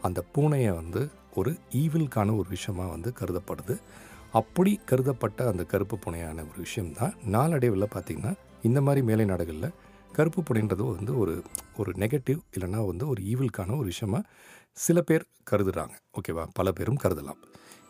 அந்த 0.08 0.20
பூனையை 0.36 0.72
வந்து 0.82 1.02
ஒரு 1.40 1.52
ஈவில்கான 1.82 2.36
ஒரு 2.40 2.48
விஷயமாக 2.56 2.90
வந்து 2.96 3.10
கருதப்படுது. 3.20 3.76
அப்படி 4.32 4.80
கருதப்பட்ட 4.86 5.48
அந்த 5.48 5.64
கருப்பு 5.64 6.00
புனையான 6.00 6.42
ஒரு 6.42 6.60
விஷயம்தான். 6.60 7.14
நாளடைவில் 7.26 7.94
பார்த்திங்கன்னா 7.96 8.34
இந்த 8.64 8.82
மாதிரி 8.82 9.06
மேலை 9.06 9.26
நாடுகளில் 9.26 9.72
கருப்பு 10.12 10.42
புனைன்றது 10.42 10.96
வந்து 10.98 11.18
ஒரு 11.20 11.44
ஒரு 11.78 11.92
நெகட்டிவ் 11.92 12.40
இல்லைன்னா 12.56 12.86
வந்து 12.86 13.08
ஒரு 13.08 13.22
ஈவில்கான 13.24 13.78
ஒரு 13.78 13.86
விஷயமாக 13.86 14.24
சில 14.72 15.02
பேர் 15.02 15.26
கருதுறாங்க. 15.52 15.94
ஓகேவா 16.18 16.46
பல 16.54 16.72
பேரும் 16.72 17.00
கருதலாம். 17.04 17.40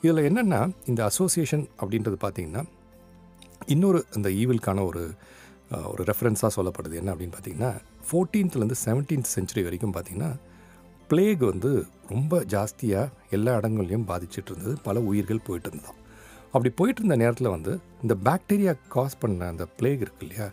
இதில் 0.01 0.27
என்னென்னா 0.29 0.71
இந்த 0.85 1.03
அசோசியேஷன் 1.03 1.67
அப்படின்றது 1.77 2.17
பார்த்திங்கன்னா 2.25 2.63
இன்னொரு 3.65 4.05
அந்த 4.13 4.29
ஈவில்கான 4.29 4.85
ஒரு 4.85 5.11
ஒரு 5.71 6.03
ரெஃபரன்ஸாக 6.03 6.51
சொல்லப்படுது. 6.55 6.93
என்ன 6.93 7.13
அப்படின்னு 7.13 7.35
பார்த்தீங்கன்னா 7.37 7.71
ஃபோர்டீன்த்லேருந்து 8.09 8.77
செவன்டீன்த் 8.85 9.33
செஞ்சுரி 9.35 9.63
வரைக்கும் 9.63 9.93
பார்த்திங்கன்னா 9.93 10.31
பிளேக் 11.07 11.39
வந்து 11.39 11.85
ரொம்ப 12.07 12.43
ஜாஸ்தியாக 12.43 13.11
எல்லா 13.29 13.57
இடங்கள்லையும் 13.57 14.07
பாதிச்சிட்டு 14.11 14.51
இருந்தது. 14.51 14.77
பல 14.83 14.99
உயிர்கள் 14.99 15.45
போயிட்டு 15.47 15.69
இருந்தான் 15.69 15.97
அப்படி 16.53 16.69
போயிட்டு 16.79 17.01
இருந்த 17.01 17.17
நேரத்தில் 17.23 17.53
வந்து 17.55 17.71
இந்த 18.03 18.13
பாக்டீரியா 18.27 18.73
காஸ் 18.95 19.19
பண்ண 19.21 19.47
அந்த 19.53 19.65
பிளேக் 19.77 20.03
இருக்கு 20.05 20.23
இல்லையா? 20.25 20.47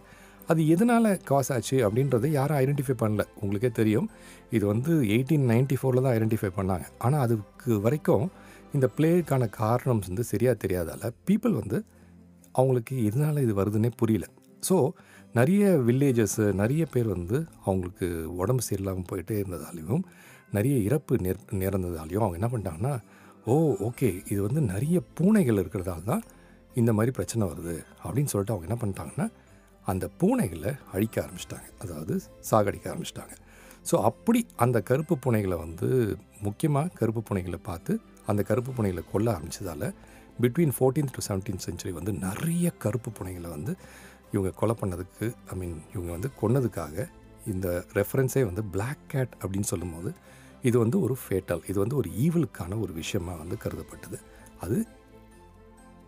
அது 0.51 0.61
எதனால் 0.75 1.09
காஸ் 1.29 1.51
ஆச்சு 1.55 1.77
அப்படின்றத 1.87 2.29
யாரும் 2.39 2.59
ஐடென்டிஃபை 2.63 2.95
பண்ணல. 3.03 3.23
உங்களுக்கே 3.43 3.71
தெரியும். 3.79 4.09
இது 4.57 4.65
வந்து 4.73 4.93
எயிட்டீன் 5.15 5.47
நைன்டி 5.53 5.77
ஃபோரில் 5.81 6.05
தான் 6.07 6.15
ஐடென்டிஃபை 6.19 6.51
பண்ணாங்க. 6.59 6.87
ஆனால் 7.07 7.23
அதுக்கு 7.27 7.81
வரைக்கும் 7.87 8.27
இந்த 8.77 8.87
பிளேக்கான 8.97 9.49
காரணம் 9.61 10.03
வந்து 10.09 10.25
சரியாக 10.33 10.57
தெரியாதால 10.65 11.11
பீப்புள் 11.29 11.59
வந்து 11.61 11.79
அவங்களுக்கு 12.55 12.95
எதனால் 13.09 13.45
இது 13.47 13.55
வருதுன்னே 13.61 13.91
புரியல. 14.03 14.27
ஸோ 14.63 14.77
நிறைய 15.39 15.63
வில்லேஜஸ் 15.89 16.41
நிறைய 16.61 16.83
பேர் 16.93 17.09
வந்து 17.17 17.37
அவங்களுக்கு 17.65 18.07
உடம்பு 18.43 18.63
சரியில்லாமல் 18.69 19.11
போயிட்டே 19.11 19.37
இருந்ததாலையும் 19.43 20.05
நிறைய 20.57 20.77
இறப்பு 20.89 21.15
நேர் 21.25 21.41
நேர்ந்ததாலையும் 21.63 22.25
அவங்க 22.25 22.39
என்ன 22.41 22.49
பண்ணிட்டாங்கன்னா 22.53 22.95
ஓ 23.53 23.55
ஓகே. 23.89 24.09
இது 24.33 24.41
வந்து 24.47 24.61
நிறைய 24.73 24.97
பூனைகள் 25.19 25.61
இருக்கிறதால 25.63 26.03
தான் 26.13 26.23
இந்த 26.81 26.91
மாதிரி 26.97 27.13
பிரச்சனை 27.19 27.45
வருது 27.51 27.75
அப்படின்னு 28.05 28.31
சொல்லிட்டு 28.33 28.55
அவங்க 28.55 28.67
என்ன 28.69 28.79
பண்ணிட்டாங்கன்னா 28.83 29.27
அந்த 29.91 30.05
பூனைகளை 30.21 30.73
அழிக்க 30.95 31.17
ஆரம்பிச்சிட்டாங்க. 31.25 31.69
அதாவது 31.85 32.15
சாகடிக்க 32.51 32.87
ஆரம்பிச்சிட்டாங்க. 32.93 33.35
ஸோ 33.89 33.95
அப்படி 34.09 34.41
அந்த 34.65 34.79
கருப்பு 34.81 35.15
பூனைகளை 35.25 35.57
வந்து 35.65 35.89
முக்கியமாக 36.43 36.93
கருப்பு 37.01 37.21
பூனைகளை 37.29 37.61
பார்த்து 37.71 37.93
அந்த 38.31 38.43
கருப்பு 38.43 38.71
பூனைகளை 38.77 39.03
கொல்ல 39.13 39.29
ஆரம்பித்ததால் 39.37 39.89
between 40.43 40.73
14th 40.79 41.13
to 41.17 41.21
17th 41.27 41.63
century 41.67 41.93
வந்து 41.99 42.13
நிறைய 42.27 42.73
கருப்பு 42.85 43.11
பூனைகளை 43.19 43.51
வந்து 43.57 43.73
இவங்க 44.33 44.51
கொலை 44.61 44.75
பண்ணதுக்கு 44.81 45.27
ஐ 45.53 45.57
மீன் 45.61 45.79
இவங்க 45.95 46.11
வந்து 46.17 46.31
கொன்னதுக்காக 46.41 47.07
இந்த 47.53 47.69
ரெஃபரன்ஸே 47.99 48.43
வந்து 48.51 48.63
பிளாக் 48.75 49.05
கேட் 49.13 49.35
அப்படின்னு 49.43 49.69
சொல்லும்போது 49.73 50.11
இது 50.69 50.77
வந்து 50.83 50.97
ஒரு 51.07 51.15
ஃபேட்டல் 51.23 51.63
இது 51.71 51.79
வந்து 51.83 51.97
ஒரு 52.01 52.09
ஈவலுக்கான 52.25 52.79
ஒரு 52.85 52.93
விஷயமாக 53.01 53.37
வந்து 53.43 53.57
கருதப்பட்டது. 53.65 54.19
அது 54.65 54.77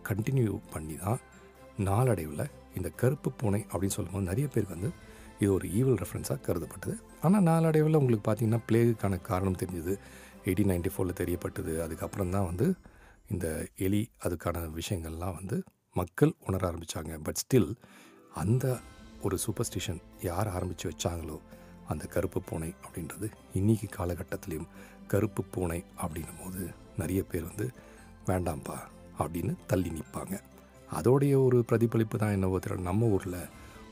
கண்டினியூ 0.09 0.53
பண்ணி 0.73 0.95
தான் 1.05 1.19
நாளடைவில் 1.87 2.45
இந்த 2.77 2.89
கருப்பு 3.01 3.29
பூனை 3.39 3.61
அப்படின்னு 3.71 3.95
சொல்லும்போது 3.97 4.29
நிறைய 4.31 4.47
பேருக்கு 4.53 4.75
வந்து 4.77 4.91
இது 5.41 5.49
ஒரு 5.57 5.65
ஈவில் 5.79 5.99
ரெஃபரன்ஸாக 6.03 6.39
கருதப்பட்டது. 6.47 6.95
ஆனால் 7.25 7.45
நாளடைவில் 7.49 7.99
உங்களுக்கு 7.99 8.25
பார்த்தீங்கன்னா 8.27 8.61
பிளேகுக்கான 8.69 9.19
காரணம் 9.29 9.59
தெரிஞ்சது. 9.61 9.93
எயிட்டீன் 10.45 10.71
நைன்டி 10.71 10.91
ஃபோரில் 10.93 11.19
தெரியப்பட்டது. 11.21 11.73
அதுக்கப்புறம் 11.85 12.33
தான் 12.35 12.47
வந்து 12.49 12.67
இந்த 13.33 13.47
எலி 13.85 14.01
அதுக்கான 14.25 14.65
விஷயங்கள்லாம் 14.79 15.37
வந்து 15.39 15.57
மக்கள் 15.95 16.33
உணர 16.47 16.61
ஆரம்பித்தாங்க 16.69 17.13
பட் 17.27 17.39
ஸ்டில் 17.43 17.69
அந்த 18.41 18.65
ஒரு 19.25 19.35
சூப்பர்ஸ்டிஷன் 19.43 20.01
யார் 20.29 20.49
ஆரம்பித்து 20.57 20.85
வச்சாங்களோ 20.91 21.37
அந்த 21.91 22.03
கருப்பு 22.15 22.39
பூனை 22.49 22.69
அப்படின்றது 22.85 23.27
இன்றைக்கி 23.59 23.87
காலகட்டத்திலையும் 23.97 24.69
கருப்பு 25.11 25.41
பூனை 25.53 25.79
அப்படின்னும் 26.03 26.39
போது 26.41 26.61
நிறைய 27.01 27.21
பேர் 27.31 27.49
வந்து 27.51 27.67
வேண்டாம்ப்பா 28.29 28.77
அப்படின்னு 29.21 29.53
தள்ளி 29.69 29.89
நிற்பாங்க. 29.95 30.35
அதோடைய 30.97 31.33
ஒரு 31.45 31.57
பிரதிபலிப்பு 31.69 32.17
தான் 32.23 32.35
என்னவோ 32.37 32.59
தெரியல. 32.65 32.87
நம்ம 32.89 33.07
ஊரில் 33.15 33.39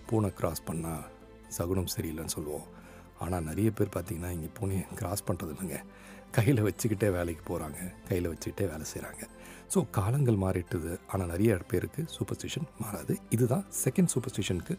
பூனை 0.10 0.30
கிராஸ் 0.40 0.68
பண்ணால் 0.68 1.08
சகுனம் 1.58 1.94
சரியில்லைன்னு 1.96 2.36
சொல்லுவோம். 2.38 2.68
ஆனால் 3.24 3.46
நிறைய 3.50 3.70
பேர் 3.78 3.96
பார்த்திங்கன்னா 3.96 4.32
இங்கே 4.36 4.50
பூனையை 4.60 4.84
கிராஸ் 5.00 5.28
பண்ணுறது 5.28 5.54
இல்லைங்க. 5.56 5.80
கையில் 6.38 6.62
வச்சுக்கிட்டே 6.68 7.10
வேலைக்கு 7.18 7.44
போகிறாங்க 7.50 7.80
கையில் 8.08 8.30
வச்சுக்கிட்டே 8.32 8.66
வேலை 8.72 8.86
செய்கிறாங்க 8.94 9.24
ஸோ 9.74 9.80
காலங்கள் 9.98 10.38
மாறிட்டுது. 10.44 10.92
ஆனால் 11.12 11.30
நிறைய 11.34 11.56
பேருக்கு 11.72 12.02
சூப்பர்ஸ்டிஷன் 12.16 12.68
மாறாது. 12.84 13.14
இதுதான் 13.36 13.66
செகண்ட் 13.84 14.12
சூப்பர்ஸ்டிஷனுக்கு 14.14 14.76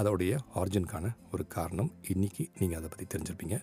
அதோடைய 0.00 0.32
ஆரிஜினுக்கான 0.60 1.06
ஒரு 1.32 1.44
காரணம் 1.56 1.90
இன்றைக்கி 2.12 2.44
நீங்கள் 2.58 2.78
அதை 2.78 2.88
பற்றி 2.92 3.06
தெரிஞ்சிருப்பீங்க. 3.12 3.56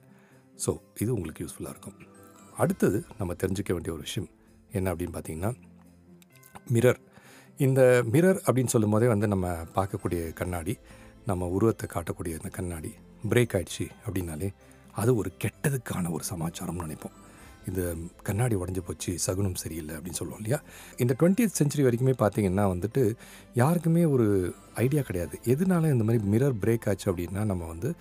ஸோ 0.64 0.72
இது 1.04 1.10
உங்களுக்கு 1.16 1.44
யூஸ்ஃபுல்லாக 1.44 1.74
இருக்கும். 1.76 1.98
அடுத்தது 2.62 3.00
நம்ம 3.20 3.36
தெரிஞ்சுக்க 3.44 3.72
வேண்டிய 3.76 3.94
ஒரு 3.96 4.04
விஷயம் 4.08 4.30
என்ன 4.78 4.94
அப்படின்னு 4.94 5.16
பார்த்தீங்கன்னா 5.16 5.52
மிரர் 6.76 7.00
இந்த 7.66 7.82
மிரர் 8.14 8.40
அப்படின்னு 8.46 8.74
சொல்லும் 8.74 8.94
போதே 8.96 9.08
வந்து 9.14 9.28
நம்ம 9.34 9.48
பார்க்கக்கூடிய 9.78 10.22
கண்ணாடி 10.40 10.74
நம்ம 11.30 11.48
உருவத்தை 11.56 11.88
காட்டக்கூடிய 11.96 12.40
இந்த 12.40 12.50
கண்ணாடி 12.58 12.92
பிரேக் 13.32 13.56
ஆயிடுச்சு 13.58 13.86
அப்படின்னாலே 14.06 14.50
அது 15.02 15.12
ஒரு 15.22 15.30
கெட்டதுக்கான 15.44 16.12
ஒரு 16.16 16.24
சமாச்சாரம்னு 16.32 16.86
நினைப்போம். 16.86 17.18
இந்த 17.70 17.82
கண்ணாடி 18.24 18.56
உடஞ்சி 18.56 18.82
போச்சு 18.88 19.12
சகுனம் 19.20 19.60
சரியில்லை 19.64 19.96
அப்படின்னு 19.96 20.20
சொல்லுவோம் 20.20 20.42
இல்லையா? 20.44 20.60
இந்த 20.98 21.16
டுவெண்ட்டி 21.20 21.46
செஞ்சுரி 21.60 21.84
வரைக்குமே 21.88 22.16
பார்த்தீங்கன்னா 22.24 22.66
வந்துட்டு 22.74 23.04
யாருக்குமே 23.62 24.06
ஒரு 24.06 24.28
ஐடியா 24.76 25.02
கிடையாது. 25.02 25.40
எதனால 25.46 25.92
இந்த 25.92 26.04
மாதிரி 26.04 26.24
மிரர் 26.34 26.58
பிரேக் 26.64 26.88
ஆச்சு 26.90 27.08
அப்படின்னா 27.12 27.44
நம்ம 27.52 27.68
வந்து 27.68 27.92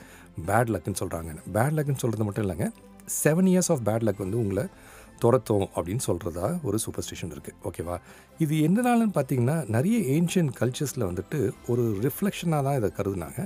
பேட் 0.49 0.73
லக்குன்னு 0.75 1.01
சொல்கிறாங்க 1.03 1.31
பேட் 1.57 1.77
லக்குன்னு 1.79 2.03
சொல்கிறது 2.05 2.25
மட்டும் 2.25 2.45
இல்லைங்க 2.47 2.69
seven 3.25 3.51
years 3.53 3.71
of 3.73 3.85
bad 3.89 4.07
luck 4.09 4.25
வந்து 4.25 4.39
உங்களை 4.39 4.65
துரத்தோம் 5.23 5.67
அப்படின்னு 5.77 6.05
சொல்கிறதா 6.07 6.47
ஒரு 6.63 6.79
சூப்பர் 6.79 7.05
ஸ்டேஷன் 7.05 7.33
இருக்குது 7.35 7.59
ஓகேவா 7.65 7.97
இது 8.39 8.55
என்னனாலன்னு 8.69 9.15
பார்த்தீங்கன்னா 9.19 9.57
நிறைய 9.69 9.99
ஏன்ஷியன் 10.15 10.51
கல்ச்சர்ஸில் 10.61 11.05
வந்துட்டு 11.11 11.39
ஒரு 11.67 11.83
ரிஃப்ளெக்ஷனாக 12.03 12.63
தான் 12.67 12.77
இதை 12.77 12.91
கருதுனாங்க. 12.97 13.41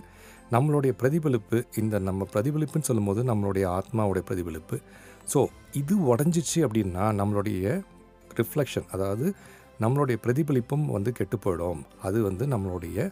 நம்மளுடைய 0.53 0.93
பிரதிபலிப்பு 1.01 1.59
இந்த 1.77 1.99
நம்ம 1.99 2.27
பிரதிபலிப்புன்னு 2.35 2.89
சொல்லும்போது 2.91 3.23
நம்மளுடைய 3.25 3.65
ஆத்மாவுடைய 3.79 4.23
பிரதிபலிப்பு 4.29 4.77
ஸோ 5.33 5.41
இது 5.81 5.95
உடஞ்சிச்சு 6.13 6.59
அப்படின்னா 6.67 7.05
நம்மளுடைய 7.21 7.83
ரிஃப்ளெக்ஷன் 8.41 8.89
அதாவது 8.95 9.27
நம்மளுடைய 9.83 10.17
பிரதிபலிப்பும் 10.25 10.85
வந்து 10.97 11.11
கெட்டு 11.13 11.37
போயிடும். 11.45 11.81
அது 12.03 12.19
வந்து 12.23 12.45
நம்மளுடைய 12.47 13.11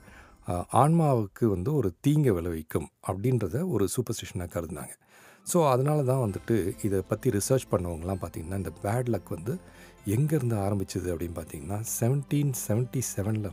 ஆன்மாவுக்கு 0.83 1.45
வந்து 1.55 1.71
ஒரு 1.75 1.89
தீங்கை 2.05 2.33
விளைவிக்கும் 2.37 2.89
அப்படின்றத 3.09 3.57
ஒரு 3.75 3.85
சூப்பர்ஸ்டிஷனாக 3.95 4.49
கருதுனாங்க. 4.55 4.95
ஸோ 5.47 5.59
அதனால 5.71 5.99
தான் 6.11 6.23
வந்துட்டு 6.27 6.57
இதை 6.87 6.99
பற்றி 7.09 7.31
ரிசர்ச் 7.31 7.67
பண்ணவங்கலாம் 7.73 8.21
பார்த்திங்கன்னா 8.23 8.61
இந்த 8.63 8.73
பேட் 8.85 9.11
லக் 9.15 9.31
வந்து 9.37 9.55
எங்கேருந்து 10.17 10.57
ஆரம்பிச்சது 10.67 11.09
அப்படின்னு 11.13 11.37
பார்த்தீங்கன்னா 11.41 11.79
செவன்டீன் 11.99 12.53
செவன்ட்டி 12.67 13.03
செவனில் 13.15 13.51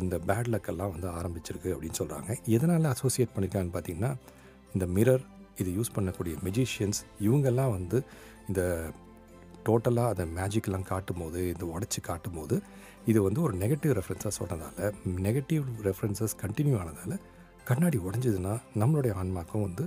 இந்த 0.00 0.16
பேட் 0.28 0.50
லக்கெல்லாம் 0.54 0.92
வந்து 0.94 1.08
ஆரம்பிச்சிருக்கு 1.18 1.70
அப்படின்னு 1.74 2.00
சொல்கிறாங்க 2.02 2.30
எதனால் 2.56 2.92
அசோசியேட் 2.94 3.32
பண்ணியிருக்காங்கன்னு 3.34 3.76
பார்த்தீங்கன்னா 3.76 4.12
இந்த 4.74 4.86
மிரர் 4.96 5.24
இது 5.60 5.70
யூஸ் 5.78 5.94
பண்ணக்கூடிய 5.96 6.36
மெஜிஷியன்ஸ் 6.46 7.00
இவங்கெல்லாம் 7.20 7.70
வந்து 7.70 7.98
இந்த 8.48 8.62
டோட்டலாக 9.66 10.12
அதை 10.12 10.24
மேஜிக்லாம் 10.38 10.86
காட்டும் 10.90 11.20
போது 11.22 11.40
இந்த 11.54 11.64
உடச்சி 11.74 12.00
காட்டும் 12.00 12.38
போது 12.38 12.56
இது 13.06 13.18
வந்து 13.22 13.40
ஒரு 13.42 13.54
நெகட்டிவ் 13.56 13.92
ரெஃபரன்ஸாக 13.98 14.32
சொன்னதால் 14.38 14.94
நெகட்டிவ் 15.26 15.66
ரெஃபரன்சஸ் 15.88 16.34
கண்டினியூ 16.42 16.76
ஆனதால் 16.82 17.16
கண்ணாடி 17.64 17.98
உடஞ்சதுன்னா 17.98 18.54
நம்மளுடைய 18.82 19.12
ஆன்மாக்கும் 19.22 19.66
வந்து 19.66 19.84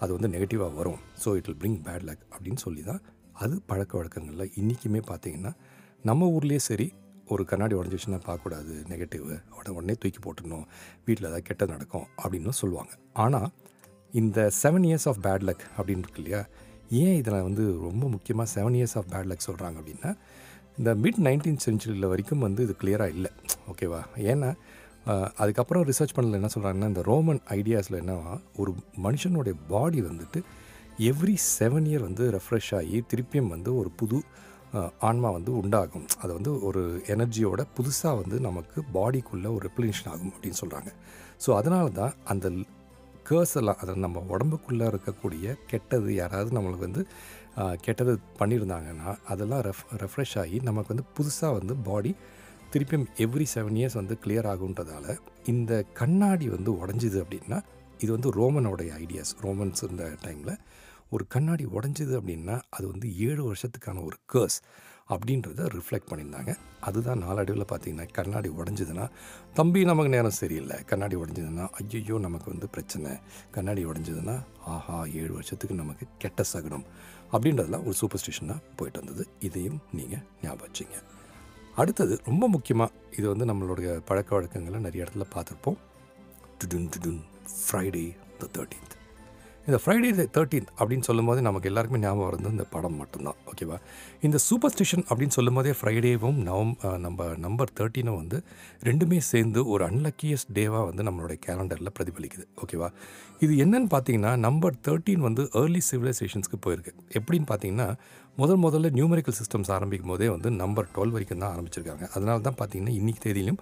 அது 0.00 0.10
வந்து 0.16 0.28
நெகட்டிவாக 0.28 0.74
வரும். 0.74 1.00
So 1.24 1.28
it 1.38 1.46
will 1.46 1.60
bring 1.62 1.80
bad 1.86 2.06
luck 2.08 2.24
அப்படின்னு 2.32 2.60
சொல்லி 2.64 2.82
தான் 2.82 3.00
அது 3.42 3.54
பழக்க 3.66 3.92
வழக்கங்களில் 3.98 4.52
இன்றைக்குமே 4.60 5.00
பார்த்தீங்கன்னா 5.10 5.52
நம்ம 6.08 6.28
ஊர்லேயே 6.36 6.62
சரி 6.68 6.86
ஒரு 7.28 7.42
கண்ணாடி 7.50 7.74
உடஞ்சிச்சுன்னா 7.74 8.18
பார்க்கக்கூடாது 8.26 8.72
நெகட்டிவ் 8.92 9.26
உடனே 9.76 9.94
தூக்கி 10.02 10.20
போட்டுடணும் 10.24 10.64
வீட்டில் 11.04 11.28
ஏதாவது 11.28 11.42
கெட்டது 11.42 11.72
நடக்கும் 11.72 12.06
அப்படின்னு 12.22 12.54
சொல்லுவாங்க. 12.60 12.92
ஆனால் 13.24 13.48
இந்த 14.20 14.38
seven 14.62 14.86
years 14.88 15.06
of 15.10 15.20
bad 15.26 15.44
luck 15.48 15.64
அப்படின்னு 15.76 16.04
இருக்கு 16.04 16.20
இல்லையா? 16.22 16.40
ஏன் 17.02 17.16
இதில் 17.20 17.44
வந்து 17.48 17.64
ரொம்ப 17.86 18.04
முக்கியமாக 18.14 18.48
seven 18.54 18.76
years 18.78 18.96
of 19.00 19.08
bad 19.12 19.28
luck 19.30 19.46
சொல்கிறாங்க 19.48 19.76
அப்படின்னா 19.80 20.10
இந்த 20.78 20.90
மிட் 21.04 21.20
நைன்டீன் 21.26 21.60
சென்ச்சுரியில் 21.64 22.08
வரைக்கும் 22.12 22.44
வந்து 22.46 22.60
இது 22.66 22.74
கிளியராக 22.82 23.14
இல்லை. 23.16 23.30
ஓகேவா 23.70 24.00
ஏன்னா 24.32 24.50
அதுக்கப்புறம் 25.42 25.84
ரிசர்ச் 25.90 26.14
பண்ணல 26.16 26.38
என்ன 26.40 26.50
சொல்கிறாங்கன்னா 26.54 26.90
இந்த 26.92 27.02
ரோமன் 27.10 27.40
ஐடியாஸில் 27.58 27.98
என்னவா 28.00 28.34
ஒரு 28.62 28.72
மனுஷனுடைய 29.06 29.54
பாடி 29.72 30.00
வந்துட்டு 30.10 30.40
எவ்ரி 31.10 31.36
செவன் 31.58 31.86
இயர் 31.90 32.06
வந்து 32.08 32.24
ரெஃப்ரெஷ் 32.36 32.72
ஆகி 32.80 32.98
திருப்பியும் 33.12 33.52
வந்து 33.54 33.70
ஒரு 33.80 33.90
புது 34.00 34.18
ஆன்மா 35.08 35.28
வந்து 35.36 35.50
உண்டாகும். 35.60 36.06
அது 36.22 36.32
வந்து 36.36 36.52
ஒரு 36.68 36.82
எனர்ஜியோட 37.14 37.62
புதுசாக 37.76 38.14
வந்து 38.20 38.36
நமக்கு 38.48 38.78
பாடிக்குள்ளே 38.94 39.48
ஒரு 39.56 39.62
ரெப்ளினேஷன் 39.68 40.10
ஆகும் 40.12 40.32
அப்படின்னு 40.34 40.60
சொல்கிறாங்க 40.62 40.90
ஸோ 41.46 41.50
அதனால 41.60 41.86
தான் 42.00 42.14
அந்த 42.32 42.46
கேர்ஸெல்லாம் 43.32 43.80
அதை 43.82 43.92
நம்ம 43.96 44.22
உடம்புக்குள்ளே 44.28 44.86
இருக்கக்கூடிய 44.88 45.54
கெட்டது 45.66 46.10
யாராவது 46.14 46.50
நம்மளுக்கு 46.56 46.86
வந்து 46.86 47.02
கெட்டது 47.80 48.12
பண்ணியிருந்தாங்கன்னா 48.38 49.10
அதெல்லாம் 49.24 49.62
ரெஃப் 49.62 49.84
ரெஃப்ரெஷ் 49.96 50.36
ஆகி 50.38 50.58
நமக்கு 50.62 50.92
வந்து 50.94 51.06
புதுசாக 51.16 51.52
வந்து 51.52 51.74
பாடி 51.82 52.12
திருப்பியும் 52.72 53.06
எவ்ரி 53.18 53.46
செவன் 53.54 53.78
இயர்ஸ் 53.78 53.96
வந்து 53.96 54.14
கிளியர் 54.24 54.48
ஆகுன்றதால 54.48 55.06
இந்த 55.46 55.72
கண்ணாடி 55.92 56.46
வந்து 56.48 56.70
உடஞ்சிது 56.82 57.18
அப்படின்னா 57.22 57.58
இது 58.00 58.10
வந்து 58.12 58.30
ரோமனோடைய 58.30 58.92
ஐடியாஸ் 58.98 59.32
ரோமன்ஸ் 59.42 59.82
இருந்த 59.84 60.04
டைமில் 60.24 60.54
ஒரு 61.10 61.24
கண்ணாடி 61.28 61.64
உடஞ்சிது 61.72 62.14
அப்படின்னா 62.18 62.56
அது 62.70 62.84
வந்து 62.88 63.08
ஏழு 63.18 63.42
வருஷத்துக்கான 63.42 64.02
ஒரு 64.04 64.16
கேர்ஸ் 64.28 64.58
அப்படின்றத 65.08 65.66
ரிஃப்ளெக்ட் 65.76 66.08
பண்ணியிருந்தாங்க. 66.10 66.56
அதுதான் 66.80 67.18
நாளடைவில் 67.18 67.64
பார்த்தீங்கன்னா 67.72 68.12
கண்ணாடி 68.12 68.48
உடஞ்சிதுன்னா 68.48 69.10
தம்பி 69.54 69.84
நமக்கு 69.84 70.10
நேரம் 70.10 70.36
சரியில்லை. 70.40 70.76
கண்ணாடி 70.84 71.16
உடஞ்சதுன்னா 71.16 71.66
ஐயோ 71.80 72.18
நமக்கு 72.18 72.50
வந்து 72.50 72.68
பிரச்சனை. 72.68 73.12
கண்ணாடி 73.50 73.84
உடஞ்சதுன்னா 73.86 74.44
ஆஹா 74.64 75.04
ஏழு 75.04 75.32
வருஷத்துக்கு 75.32 75.74
நமக்கு 75.74 76.06
கெட்ட 76.18 76.42
சகுனம். 76.42 76.86
அப்படின்றதுலாம் 77.32 77.84
ஒரு 77.84 77.92
சூப்பர் 77.92 78.22
ஸ்டேஷனாக 78.22 78.60
போயிட்டு 78.76 79.00
வந்தது. 79.04 79.28
இதையும் 79.40 79.78
நீங்கள் 79.92 80.24
ஞாபகம் 80.42 80.66
வச்சிங்க. 80.68 80.98
அடுத்தது 81.76 82.20
ரொம்ப 82.24 82.48
முக்கியமாக 82.48 82.92
இது 83.18 83.28
வந்து 83.28 83.44
நம்மளுடைய 83.44 84.00
பழக்க 84.04 84.34
வழக்கங்களை 84.34 84.80
நிறைய 84.80 85.04
இடத்துல 85.04 85.26
பார்த்துருப்போம். 85.34 85.78
டுடுன் 86.60 86.90
டுடுன் 86.94 87.22
ஃப்ரைடே 87.60 88.16
த 88.38 88.48
தேர்ட்டீன்த் 88.56 88.96
இந்த 89.66 89.78
ஃப்ரைடே 89.82 90.08
த 90.18 90.24
தேர்ட்டீன்த் 90.36 90.70
அப்படின்னு 90.78 91.06
சொல்லும்போது 91.08 91.40
நமக்கு 91.46 91.68
எல்லாருக்குமே 91.70 92.00
ஞாபகம் 92.04 92.26
வருது 92.28 92.50
இந்த 92.54 92.64
படம் 92.70 92.96
மட்டும்தான் 93.00 93.36
ஓகேவா 93.50 93.76
இந்த 94.20 94.38
சூப்பர்ஸ்டிஷன் 94.46 95.04
அப்படின்னு 95.08 95.34
சொல்லும்போதே 95.36 95.72
ஃப்ரைடேவும் 95.80 96.38
நவம் 96.48 96.72
நம்ம 96.98 97.26
நம்பர் 97.44 97.70
தேர்ட்டீனும் 97.78 98.18
வந்து 98.22 98.38
ரெண்டுமே 98.88 99.18
சேர்ந்து 99.30 99.60
ஒரு 99.72 99.84
அன்லக்கியஸ்ட் 99.90 100.50
டேவாக 100.58 100.82
வந்து 100.88 101.02
நம்மளுடைய 101.08 101.38
கேலண்டரில் 101.46 101.92
பிரதிபலிக்குது 101.98 102.46
ஓகேவா 102.64 102.88
இது 103.44 103.52
என்னன்னு 103.64 103.90
பார்த்தீங்கன்னா 103.94 104.32
நம்பர் 104.46 104.74
தேர்ட்டீன் 104.88 105.22
வந்து 105.28 105.44
ஏர்லி 105.60 105.82
சிவிலைசேஷன்ஸ்க்கு 105.90 106.58
போயிருக்கு. 106.66 106.92
எப்படின்னு 107.20 107.48
பார்த்தீங்கன்னா 107.52 107.88
முதல் 108.36 108.60
முதல்ல 108.64 108.90
நியூமரிக்கல் 108.98 109.38
சிஸ்டம்ஸ் 109.40 109.70
ஆரம்பிக்கும் 109.76 110.12
போதே 110.14 110.28
வந்து 110.28 110.50
நம்பர் 110.62 110.88
டுவெல் 110.96 111.14
வரைக்கும் 111.16 111.42
தான் 111.44 111.52
ஆரம்பிச்சிருக்காங்க. 111.54 112.04
அதனால 112.14 112.38
தான் 112.48 112.58
பார்த்தீங்கன்னா 112.60 112.94
இன்றைக்கி 113.00 113.22
தேதியிலும் 113.26 113.60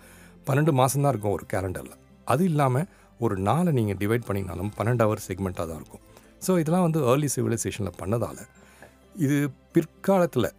பன்னெண்டு 0.49 0.73
மாதம் 0.81 1.03
தான் 1.05 1.13
இருக்கும் 1.15 1.37
ஒரு 1.39 1.47
கேலண்டரில் 1.55 1.97
அது 2.33 2.43
இல்லாமல் 2.51 2.89
ஒரு 3.25 3.35
நாளை 3.49 3.71
நீங்கள் 3.79 3.99
டிவைட் 4.03 4.27
பண்ணிங்கனாலும் 4.29 4.71
பன்னெண்டு 4.79 5.05
ஹவர் 5.05 5.23
செக்மெண்ட்டாக 5.29 5.67
தான் 5.71 5.81
இருக்கும். 5.83 6.03
ஸோ 6.47 6.51
இதெல்லாம் 6.63 6.87
வந்து 6.87 7.01
ஏர்லி 7.11 7.29
சிவிலைசேஷனில் 7.37 7.99
பண்ணதால் 8.01 8.43
இது 9.25 9.39
பிற்காலத்தில் 9.75 10.51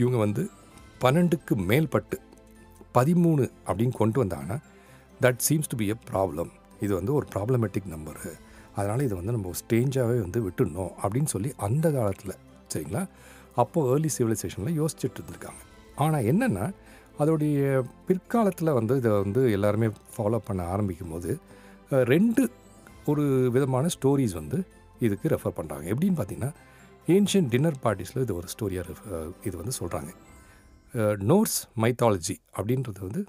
இவங்க 0.00 0.18
வந்து 0.24 0.42
பன்னெண்டுக்கு 1.04 1.54
மேல்பட்டு 1.70 2.16
பதிமூணு 2.96 3.44
அப்படின்னு 3.68 3.96
கொண்டு 4.02 4.18
வந்தாங்கன்னா 4.22 4.58
that 5.24 5.40
seems 5.46 5.70
to 5.72 5.76
be 5.80 5.86
a 5.94 5.96
problem 6.10 6.50
இது 6.84 6.92
வந்து 6.98 7.12
ஒரு 7.18 7.26
ப்ராப்ளமேட்டிக் 7.34 7.88
நம்பரு 7.94 8.30
அதனால் 8.76 9.04
இதை 9.06 9.14
வந்து 9.20 9.34
நம்ம 9.36 9.52
ஸ்டேஞ்சாகவே 9.62 10.16
வந்து 10.26 10.40
விட்டுடணும் 10.46 10.92
அப்படின்னு 11.02 11.30
சொல்லி 11.34 11.50
அந்த 11.66 11.86
காலத்தில் 11.96 12.34
சரிங்களா? 12.72 13.02
அப்போது 13.62 13.88
ஏர்லி 13.92 14.10
சிவிலைசேஷனில் 14.16 14.78
யோசிச்சுட்டு 14.80 15.18
இருந்திருக்காங்க. 15.18 15.60
ஆனால் 16.04 16.26
என்னென்னா 16.32 16.66
அதோடைய 17.22 17.82
பிற்காலத்தில் 18.08 18.76
வந்து 18.78 18.94
இதை 19.00 19.10
வந்து 19.24 19.40
எல்லாருமே 19.56 19.88
ஃபாலோ 20.14 20.38
பண்ண 20.48 20.62
ஆரம்பிக்கும் 20.74 21.12
போது 21.14 21.30
ரெண்டு 21.90 22.50
ஒரு 23.06 23.50
விதமான 23.50 23.88
ஸ்டோரிஸ் 23.88 24.32
வந்து 24.32 24.64
இதுக்கு 25.00 25.28
ரெஃபர் 25.28 25.56
பண்ணுறாங்க 25.56 25.84
எப்படின்னு 25.84 26.16
பார்த்தீங்கன்னா 26.16 26.52
ஏன்ஷியன் 27.08 27.48
டின்னர் 27.48 27.78
பார்ட்டிஸில் 27.82 28.22
இது 28.22 28.34
ஒரு 28.34 28.48
ஸ்டோரியாக 28.48 28.94
இது 29.44 29.56
வந்து 29.56 29.72
சொல்கிறாங்க 29.80 30.10
நோர்ஸ் 31.16 31.68
மைத்தாலஜி 31.76 32.36
அப்படின்றது 32.56 32.98
வந்து 32.98 33.26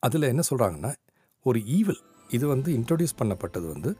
அதில் 0.00 0.22
என்ன 0.22 0.42
சொல்கிறாங்கன்னா 0.50 0.94
ஒரு 1.42 1.64
ஈவில் 1.64 2.00
இது 2.28 2.46
வந்து 2.46 2.72
இன்ட்ரடியூஸ் 2.72 3.18
பண்ணப்பட்டது 3.18 3.68
வந்து 3.68 3.96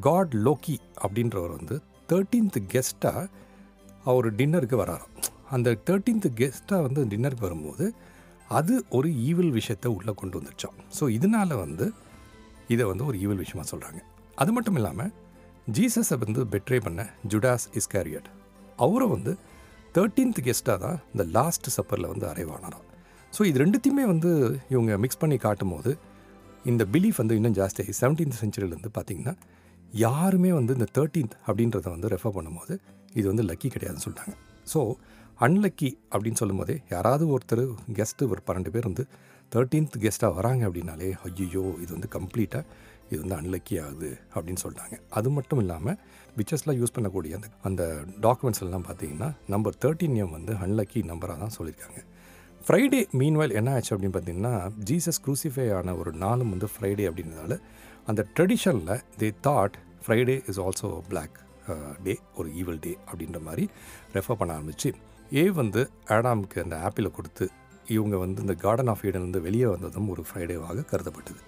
காட் 0.00 0.34
லோக்கி 0.34 0.80
அப்படின்றவர் 0.96 1.56
வந்து 1.56 1.82
தேர்ட்டீன்த் 2.08 2.58
கெஸ்ட்டாக 2.72 3.26
அவர் 4.04 4.34
டின்னருக்கு 4.34 4.84
வராராம். 4.84 5.12
அந்த 5.50 5.78
தேர்ட்டீன்த் 5.86 6.26
கெஸ்ட்டாக 6.36 6.82
வந்து 6.82 7.04
டின்னருக்கு 7.04 7.40
வரும்போது 7.40 7.94
அது 8.48 8.84
ஒரு 8.90 9.14
ஈவில் 9.14 9.50
விஷயத்தை 9.50 9.92
உள்ளே 9.92 10.14
கொண்டு 10.14 10.40
வந்துருச்சாம் 10.40 10.74
ஸோ 11.00 11.08
இதனால் 11.08 11.54
வந்து 11.54 11.92
இதை 12.70 12.84
வந்து 12.84 13.04
ஒரு 13.04 13.16
ஈவல் 13.18 13.40
விஷயமா 13.42 13.64
சொல்கிறாங்க 13.70 14.00
அது 14.38 14.50
மட்டும் 14.52 14.76
இல்லாமல் 14.76 15.10
ஜீசஸை 15.68 16.16
வந்து 16.16 16.42
பெட்ரே 16.52 16.78
பண்ண 16.78 17.00
ஜுடாஸ் 17.32 17.66
இஸ்காரியட் 17.74 18.28
அவரை 18.78 19.06
வந்து 19.06 19.32
தேர்ட்டீன்த் 19.94 20.40
கெஸ்ட்டாக 20.46 20.78
தான் 20.78 20.98
இந்த 21.12 21.24
லாஸ்ட் 21.36 21.68
சப்பரில் 21.76 22.08
வந்து 22.08 22.26
அரைவானாராம் 22.28 22.86
ஸோ 23.32 23.40
இது 23.44 23.58
ரெண்டுத்தையுமே 23.64 24.04
வந்து 24.04 24.30
இவங்க 24.68 24.92
மிக்ஸ் 24.98 25.18
பண்ணி 25.18 25.36
காட்டும் 25.36 25.72
போது 25.72 25.90
இந்த 26.64 26.82
பிலீஃப் 26.92 27.18
வந்து 27.18 27.36
இன்னும் 27.36 27.56
ஜாஸ்தியாகி 27.58 27.92
செவன்டீன்த் 28.00 28.40
செஞ்சுரியிலேருந்து 28.40 28.90
பார்த்தீங்கன்னா 28.94 29.34
யாருமே 30.00 30.50
வந்து 30.52 30.72
இந்த 30.74 30.88
தேர்ட்டீன்த் 30.92 31.34
அப்படின்றத 31.46 31.86
வந்து 31.90 32.08
ரெஃபர் 32.08 32.36
பண்ணும்போது 32.36 32.74
இது 33.14 33.26
வந்து 33.28 33.44
லக்கி 33.44 33.68
கிடையாதுன்னு 33.68 34.04
சொல்லிட்டாங்க 34.06 34.34
ஸோ 34.66 34.80
அன்லக்கி 35.40 35.90
அப்படின்னு 36.12 36.40
சொல்லும்போதே 36.40 36.76
யாராவது 36.90 37.24
ஒருத்தர் 37.28 37.64
கெஸ்ட்டு 37.94 38.28
ஒரு 38.28 38.42
பன்னெண்டு 38.48 38.70
பேர் 38.70 38.88
வந்து 38.88 39.04
தேர்ட்டீன்த் 39.52 39.96
கெஸ்ட்டாக 40.02 40.34
வராங்க 40.34 40.62
அப்படின்னாலே 40.68 41.08
ஐயோ 41.28 41.64
இது 41.82 41.90
வந்து 41.92 42.10
கம்ப்ளீட்டாக 42.12 42.64
இது 43.10 43.20
வந்து 43.22 43.36
அன்லக்கி 43.36 43.76
ஆகுது 43.78 44.10
அப்படின்னு 44.34 44.60
சொல்லிட்டாங்க 44.62 44.96
அது 45.10 45.28
மட்டும் 45.30 45.60
இல்லாமல் 45.60 45.96
விச்சஸ்லாம் 46.36 46.78
யூஸ் 46.78 46.94
பண்ணக்கூடிய 46.96 47.34
அந்த 47.34 47.48
அந்த 47.62 47.82
டாக்குமெண்ட்ஸ் 48.20 48.62
எல்லாம் 48.62 48.86
பார்த்தீங்கன்னா 48.88 49.28
நம்பர் 49.48 49.76
தேர்ட்டீன் 49.84 50.16
எம் 50.16 50.30
வந்து 50.30 50.54
அன்லக்கி 50.56 51.00
நம்பராக 51.02 51.38
தான் 51.38 51.54
சொல்லியிருக்காங்க 51.58 52.00
ஃப்ரைடே 52.60 53.00
மீன்வைல் 53.12 53.54
என்ன 53.54 53.70
ஆச்சு 53.70 53.92
அப்படின்னு 53.94 54.16
பார்த்தீங்கன்னா 54.16 54.54
ஜீசஸ் 54.84 55.20
க்ரூசிஃபை 55.24 55.66
ஆன 55.72 55.94
ஒரு 55.96 56.10
நாளும் 56.16 56.50
வந்து 56.50 56.68
ஃப்ரைடே 56.74 57.06
அப்படின்றதால 57.08 57.56
அந்த 58.06 58.22
ட்ரெடிஷனில் 58.36 59.00
they 59.18 59.30
thought 59.42 59.76
Friday 60.04 60.36
is 60.48 60.60
also 60.60 60.90
black 61.08 61.38
day 62.02 62.14
ஒரு 62.36 62.48
ஈவல் 62.56 62.80
டே 62.80 62.92
அப்படின்ற 63.06 63.40
மாதிரி 63.40 63.64
ரெஃபர் 64.14 64.38
பண்ண 64.38 64.52
ஆரம்பிச்சு 64.54 64.90
ஏ 65.34 65.44
வந்து 65.56 65.82
ஆடாமுக்கு 66.08 66.58
அந்த 66.62 66.76
ஆப்பிளை 66.78 67.10
கொடுத்து 67.10 67.46
இவங்க 67.86 68.16
வந்து 68.16 68.40
இந்த 68.40 68.54
கார்டன் 68.54 68.86
ஆஃப் 68.86 69.04
ஈடன்லேருந்து 69.04 69.40
வெளியே 69.40 69.66
வந்ததும் 69.66 70.08
ஒரு 70.08 70.24
ஃப்ரைடேவாக 70.28 70.84
கருதப்பட்டது. 70.92 71.40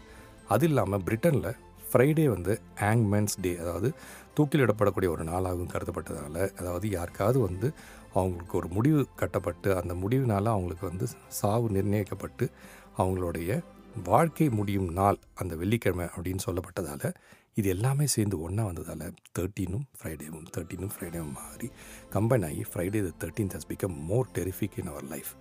அது 0.49 0.69
இல்லாமல் 0.69 1.03
பிரிட்டனில் 1.07 1.55
ஃப்ரைடே 1.93 2.29
வந்து 2.29 2.61
ஆங்மேன்ஸ் 2.81 3.41
டே 3.41 3.57
அதாவது 3.57 3.93
தூக்கிலிடப்படக்கூடிய 4.39 5.09
ஒரு 5.09 5.25
நாளாகவும் 5.25 5.73
கருதப்பட்டதால் 5.73 6.53
அதாவது 6.57 6.89
யாருக்காவது 6.89 7.39
வந்து 7.39 7.73
அவங்களுக்கு 8.15 8.59
ஒரு 8.59 8.69
முடிவு 8.69 9.09
கட்டப்பட்டு 9.17 9.77
அந்த 9.77 9.95
முடிவினால் 9.95 10.47
அவங்களுக்கு 10.47 10.89
வந்து 10.89 11.07
சாவு 11.29 11.71
நிர்ணயிக்கப்பட்டு 11.71 12.51
அவங்களுடைய 12.99 13.63
வாழ்க்கை 14.05 14.49
முடியும் 14.51 14.93
நாள் 14.93 15.19
அந்த 15.35 15.57
வெள்ளிக்கிழமை 15.57 16.05
அப்படின்னு 16.05 16.45
சொல்லப்பட்டதால் 16.47 17.15
இது 17.55 17.69
எல்லாமே 17.69 18.07
சேர்ந்து 18.07 18.41
ஒன்றா 18.41 18.65
வந்ததால் 18.65 19.15
தேர்ட்டீனும் 19.39 19.83
ஃப்ரைடேவும் 20.01 20.47
தேர்ட்டீனும் 20.57 20.93
ஃப்ரைடேவும் 20.99 21.33
மாறி 21.33 21.71
கம்பைன் 22.13 22.45
ஆகி 22.45 22.63
Friday 22.75 23.11
the 23.11 23.27
thirteenth 23.27 23.53
has 23.53 23.69
become 23.69 23.97
more 24.03 24.27
terrific 24.35 24.79
in 24.79 24.87
our 24.87 25.05
life 25.05 25.37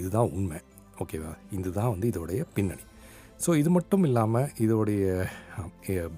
இதுதான் 0.00 0.30
உண்மை. 0.38 0.60
ஓகேவா? 1.02 1.32
இதுதான் 1.58 1.90
வந்து 1.94 2.06
இதோடைய 2.12 2.42
பின்னணி. 2.54 2.84
ஸோ 3.44 3.50
இது 3.60 3.70
மட்டும் 3.76 4.04
இல்லாமல் 4.08 4.50
இதோடைய 4.64 5.04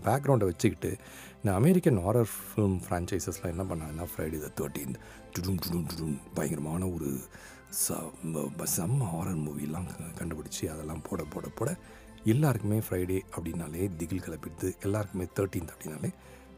பேக்ரவுண்டை 0.07 0.47
வச்சுக்கிட்டு 0.51 0.91
இந்த 1.39 1.51
அமெரிக்கன் 1.61 1.99
ஹாரர் 2.05 2.31
ஃபிலிம் 2.35 2.77
ஃப்ரான்ச்சைசஸ்லாம் 2.85 3.53
என்ன 3.55 3.65
பண்ணாங்கன்னா 3.71 4.07
ஃப்ரைடே 4.13 4.39
த 4.45 4.51
தேர்ட்டீன் 4.59 4.95
டுடும் 5.35 5.59
டுடும் 5.65 5.87
டுடும் 5.91 6.17
பயங்கரமான 6.35 6.89
ஒரு 6.97 7.09
செம்ம 8.77 9.09
ஹாரர் 9.15 9.41
மூவிலாம் 9.47 9.89
கண்டுபிடிச்சி 10.21 10.65
அதெல்லாம் 10.75 11.03
போட 11.09 11.25
போட 11.35 11.49
போட 11.59 11.71
எல்லாருக்குமே 12.33 12.79
ஃப்ரைடே 12.87 13.19
அப்படின்னாலே 13.37 13.83
திகில் 14.01 14.25
கிளப்பிடுது. 14.27 14.71
எல்லாருக்குமே 14.87 15.27
தேர்ட்டீன்த் 15.39 15.75
அப்படின்னாலே 15.75 16.11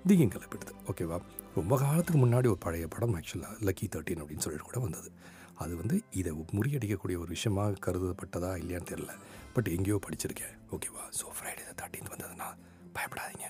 திகில் 0.06 0.32
கிளப்பிடுது. 0.34 0.72
ஓகேவா? 0.90 1.18
ரொம்ப 1.54 1.74
காலத்துக்கு 1.78 2.20
முன்னாடி 2.26 2.48
ஒரு 2.52 2.60
பழைய 2.66 2.86
படம் 2.94 3.16
ஆக்சுவலாக 3.18 3.58
லக்கி 3.68 3.86
தேர்ட்டீன் 3.94 4.22
அப்படின்னு 4.22 4.44
சொல்லிட்டு 4.46 4.68
கூட 4.70 4.80
வந்தது. 4.86 5.10
அது 5.62 5.72
வந்து 5.80 5.96
இதை 6.20 6.30
முறியடிக்கக்கூடிய 6.56 7.16
ஒரு 7.22 7.30
விஷயமாக 7.36 7.80
கருதப்பட்டதா 7.86 8.50
இல்லையான்னு 8.62 8.90
தெரில 8.92 9.12
பட் 9.54 9.68
எங்கேயோ 9.76 9.96
படிச்சிருக்கேன். 10.06 10.54
ஓகேவா? 10.74 11.04
ஸோ 11.18 11.26
ஃப்ரைடே 11.36 11.64
தேர்ட்டீன்த் 11.80 12.12
வந்ததுன்னா 12.14 12.48
பயப்படாதீங்க. 12.96 13.46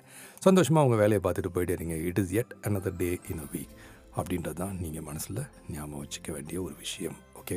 சந்தோஷமாக 0.47 0.87
உங்கள் 0.87 1.01
வேலையை 1.03 1.21
பார்த்துட்டு 1.25 1.51
போயிட்டே 1.57 1.75
இருங்க. 1.79 1.97
It 2.09 2.21
is 2.23 2.33
yet 2.41 2.53
another 2.69 2.97
day 3.03 3.11
in 3.33 3.43
a 3.45 3.49
week 3.55 3.73
அப்படின்றது 4.19 4.59
தான் 4.63 4.75
நீங்கள் 4.85 5.07
மனசில் 5.09 5.41
ஞாபகம் 5.75 6.01
வச்சுக்க 6.03 6.31
வேண்டிய 6.37 6.59
ஒரு 6.67 6.75
விஷயம். 6.85 7.17
ஓகே 7.41 7.57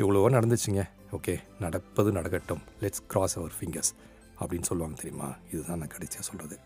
இவ்வளோவோ 0.00 0.28
நடந்துச்சுங்க. 0.36 0.82
ஓகே 1.16 1.34
நடப்பது 1.64 2.10
நடக்கட்டும். 2.18 2.62
லெட்ஸ் 2.82 3.02
கிராஸ் 3.12 3.36
அவர் 3.40 3.54
ஃபிங்கர்ஸ் 3.58 3.92
அப்படின்னு 4.40 4.68
சொல்லுவாங்க 4.70 4.96
தெரியுமா? 5.02 5.28
இதுதான் 5.52 5.80
நான் 5.82 5.92
கடைசியாக 5.96 6.24
சொல்கிறது 6.30 6.56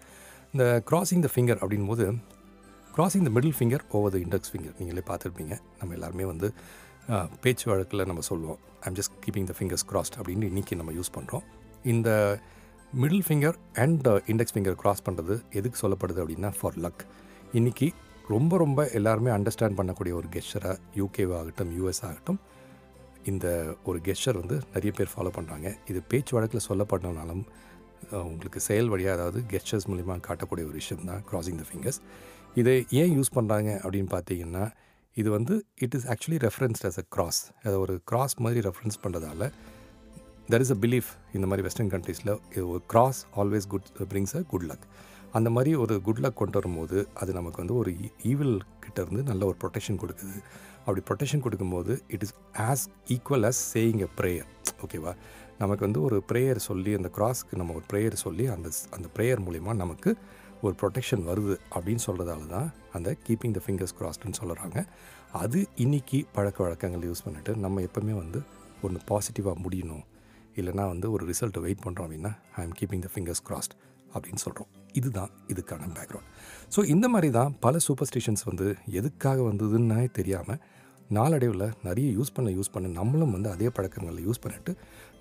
இந்த 0.54 0.64
கிராசிங் 0.90 1.24
த 1.26 1.28
ஃபிங்கர் 1.34 1.60
அப்படின்போது 1.64 2.06
crossing 2.94 3.26
the 3.26 3.30
middle 3.36 3.56
finger 3.58 3.84
over 3.96 4.12
the 4.14 4.18
index 4.24 4.50
finger 4.52 4.74
நீங்களே 4.78 5.04
பார்த்துருப்பீங்க. 5.10 5.54
நம்ம 5.80 5.94
எல்லாருமே 5.98 6.24
வந்து 6.32 6.48
பேச்சு 7.42 7.66
வழக்கில் 7.70 8.06
நம்ம 8.06 8.22
சொல்லுவோம் 8.22 8.58
I'm 8.86 8.96
just 8.96 9.14
keeping 9.20 9.48
the 9.48 9.54
fingers 9.56 9.84
crossed 9.90 10.16
அப்படின்னு 10.16 10.48
இன்றைக்கி 10.48 10.74
நம்ம 10.74 10.92
யூஸ் 10.92 11.12
பண்ணுறோம் 11.14 11.44
இந்த 11.84 12.10
middle 12.94 13.24
finger 13.26 13.56
and 13.76 14.08
index 14.26 14.54
finger 14.54 14.76
cross 14.76 15.02
பண்ணுறது 15.04 15.34
எதுக்கு 15.52 15.78
சொல்லப்படுது 15.80 16.20
அப்படின்னா 16.22 16.50
ஃபார் 16.58 16.76
லக் 16.76 17.02
இன்றைக்கி 17.54 17.88
ரொம்ப 18.28 18.56
ரொம்ப 18.58 18.80
எல்லாருமே 18.92 19.30
அண்டர்ஸ்டாண்ட் 19.30 19.78
பண்ணக்கூடிய 19.78 20.14
ஒரு 20.14 20.28
கெஸ்டராக 20.28 20.76
யூகேவாகட்டும் 20.96 21.72
யூஎஸ் 21.76 22.02
ஆகட்டும் 22.04 22.40
இந்த 23.24 23.46
ஒரு 23.84 23.98
கெஸ்டர் 24.04 24.38
வந்து 24.38 24.56
நிறைய 24.74 24.92
பேர் 24.98 25.12
ஃபாலோ 25.14 25.32
பண்ணுறாங்க 25.36 25.70
இது 25.88 26.00
பேச்சு 26.08 26.34
வழக்கில் 26.36 26.66
சொல்லப்பட்டனாலும் 26.68 27.42
உங்களுக்கு 28.24 28.60
செயல் 28.60 28.88
வழியாக 28.88 29.16
அதாவது 29.16 29.40
கெஸ்டர்ஸ் 29.50 29.88
மூலிமா 29.88 30.14
காட்டக்கூடிய 30.28 30.66
ஒரு 30.66 30.78
விஷயம் 30.78 31.04
தான் 31.04 31.24
கிராசிங் 31.30 31.58
த 31.58 31.66
ஃபிங்கர்ஸ் 31.70 32.00
இதை 32.54 32.76
ஏன் 32.92 33.12
யூஸ் 33.16 33.34
பண்ணுறாங்க 33.34 33.70
அப்படின்னு 33.82 34.10
பார்த்தீங்கன்னா 34.12 34.64
இது 35.20 35.28
வந்து 35.30 35.54
it 35.84 35.94
is 35.98 36.06
actually 36.06 36.40
referenced 36.44 36.86
as 36.88 36.98
a 36.98 37.06
cross 37.16 37.40
அதை 37.64 37.76
ஒரு 37.76 37.94
கிராஸ் 38.10 38.34
மாதிரி 38.38 38.60
ரெஃபரன்ஸ் 38.68 38.98
பண்ணுறதால 39.04 39.48
தெர் 40.48 40.62
இஸ் 40.64 40.72
அ 40.76 40.78
பிலீஃப் 40.84 41.10
இந்த 41.36 41.46
மாதிரி 41.46 41.64
வெஸ்டர்ன் 41.66 41.92
கண்ட்ரீஸில் 41.94 42.32
ஒரு 42.66 42.82
cross 42.86 43.20
always 43.36 43.66
good 43.68 43.88
brings 44.12 44.34
a 44.38 44.42
good 44.52 44.66
luck 44.70 44.86
அந்த 45.32 45.48
மாதிரி 45.50 45.72
ஒரு 45.76 45.94
குட் 46.00 46.20
லக் 46.20 46.38
கொண்டு 46.40 46.56
வரும்போது 46.58 46.98
அது 47.14 47.30
நமக்கு 47.32 47.58
வந்து 47.62 47.74
ஒரு 47.80 47.90
e-, 47.98 48.12
ஈவில் 48.30 48.56
கிட்ட 48.84 48.98
இருந்து 49.02 49.22
நல்ல 49.22 49.42
ஒரு 49.46 49.56
ப்ரொடெக்ஷன் 49.62 50.00
கொடுக்குது. 50.02 50.36
அப்படி 50.84 51.02
ப்ரொடெக்ஷன் 51.08 51.44
கொடுக்கும்போது 51.44 51.92
it 52.14 52.24
is 52.26 52.34
as 52.68 52.84
equal 53.16 53.46
as 53.50 53.60
saying 53.74 54.00
a 54.06 54.08
prayer 54.20 54.48
ஓகேவா 54.84 55.12
நமக்கு 55.58 55.84
வந்து 55.86 56.00
ஒரு 56.08 56.18
ப்ரேயர் 56.30 56.60
சொல்லி 56.68 56.92
அந்த 56.98 57.08
கிராஸ்க்கு 57.16 57.58
நம்ம 57.60 57.74
ஒரு 57.78 57.86
ப்ரேயர் 57.92 58.16
சொல்லி 58.24 58.44
அந்த 58.54 58.68
அந்த 58.96 59.08
ப்ரேயர் 59.16 59.42
மூலிமா 59.46 59.74
நமக்கு 59.76 60.12
ஒரு 60.64 60.74
ப்ரொடெக்ஷன் 60.80 61.22
வருது 61.30 61.54
அப்படின்னு 61.74 62.02
சொல்கிறதால 62.06 62.46
தான் 62.54 62.68
அந்த 62.96 63.08
கீப்பிங் 63.26 63.54
த 63.56 63.60
ஃபிங்கர்ஸ் 63.66 63.94
கிராஸ்டுன்னு 63.98 64.38
சொல்கிறாங்க 64.40 64.78
அது 65.42 65.58
இன்னைக்கு 65.84 66.18
பழக்க 66.36 66.58
வழக்கங்கள் 66.64 67.06
யூஸ் 67.10 67.24
பண்ணிவிட்டு 67.26 67.52
நம்ம 67.64 67.82
எப்போவுமே 67.88 68.14
வந்து 68.22 68.40
ஒன்று 68.86 69.00
பாசிட்டிவாக 69.10 69.56
முடியணும். 69.64 70.04
இல்லைனா 70.60 70.84
வந்து 70.92 71.06
ஒரு 71.14 71.24
ரிசல்ட்டை 71.30 71.60
வெயிட் 71.66 71.82
பண்ணுறோம் 71.84 72.06
அப்படின்னா 72.06 72.32
I 72.58 72.62
am 72.66 72.74
keeping 72.80 73.04
the 73.06 73.10
fingers 73.14 73.42
crossed 73.48 73.74
அப்படின்னு 74.14 74.42
சொல்கிறோம் 74.44 74.70
இதுதான் 74.98 75.30
இதுக்கான 75.52 75.88
பேக்ரவுண்ட் 75.96 76.28
ஸோ 76.74 76.80
இந்த 76.94 77.06
மாதிரி 77.14 77.28
தான் 77.38 77.50
பல 77.64 77.78
சூப்பர்ஸ்டிஷன்ஸ் 77.86 78.44
வந்து 78.50 78.66
எதுக்காக 79.00 79.38
வந்ததுன்னே 79.50 80.00
தெரியாமல் 80.18 80.60
நாளடைவில் 81.16 81.66
நிறைய 81.86 82.08
யூஸ் 82.16 82.34
பண்ண 82.34 82.48
யூஸ் 82.56 82.72
பண்ண 82.74 82.88
நம்மளும் 83.00 83.34
வந்து 83.36 83.48
அதே 83.54 83.68
பழக்கங்களில் 83.76 84.26
யூஸ் 84.26 84.42
பண்ணிவிட்டு 84.44 84.72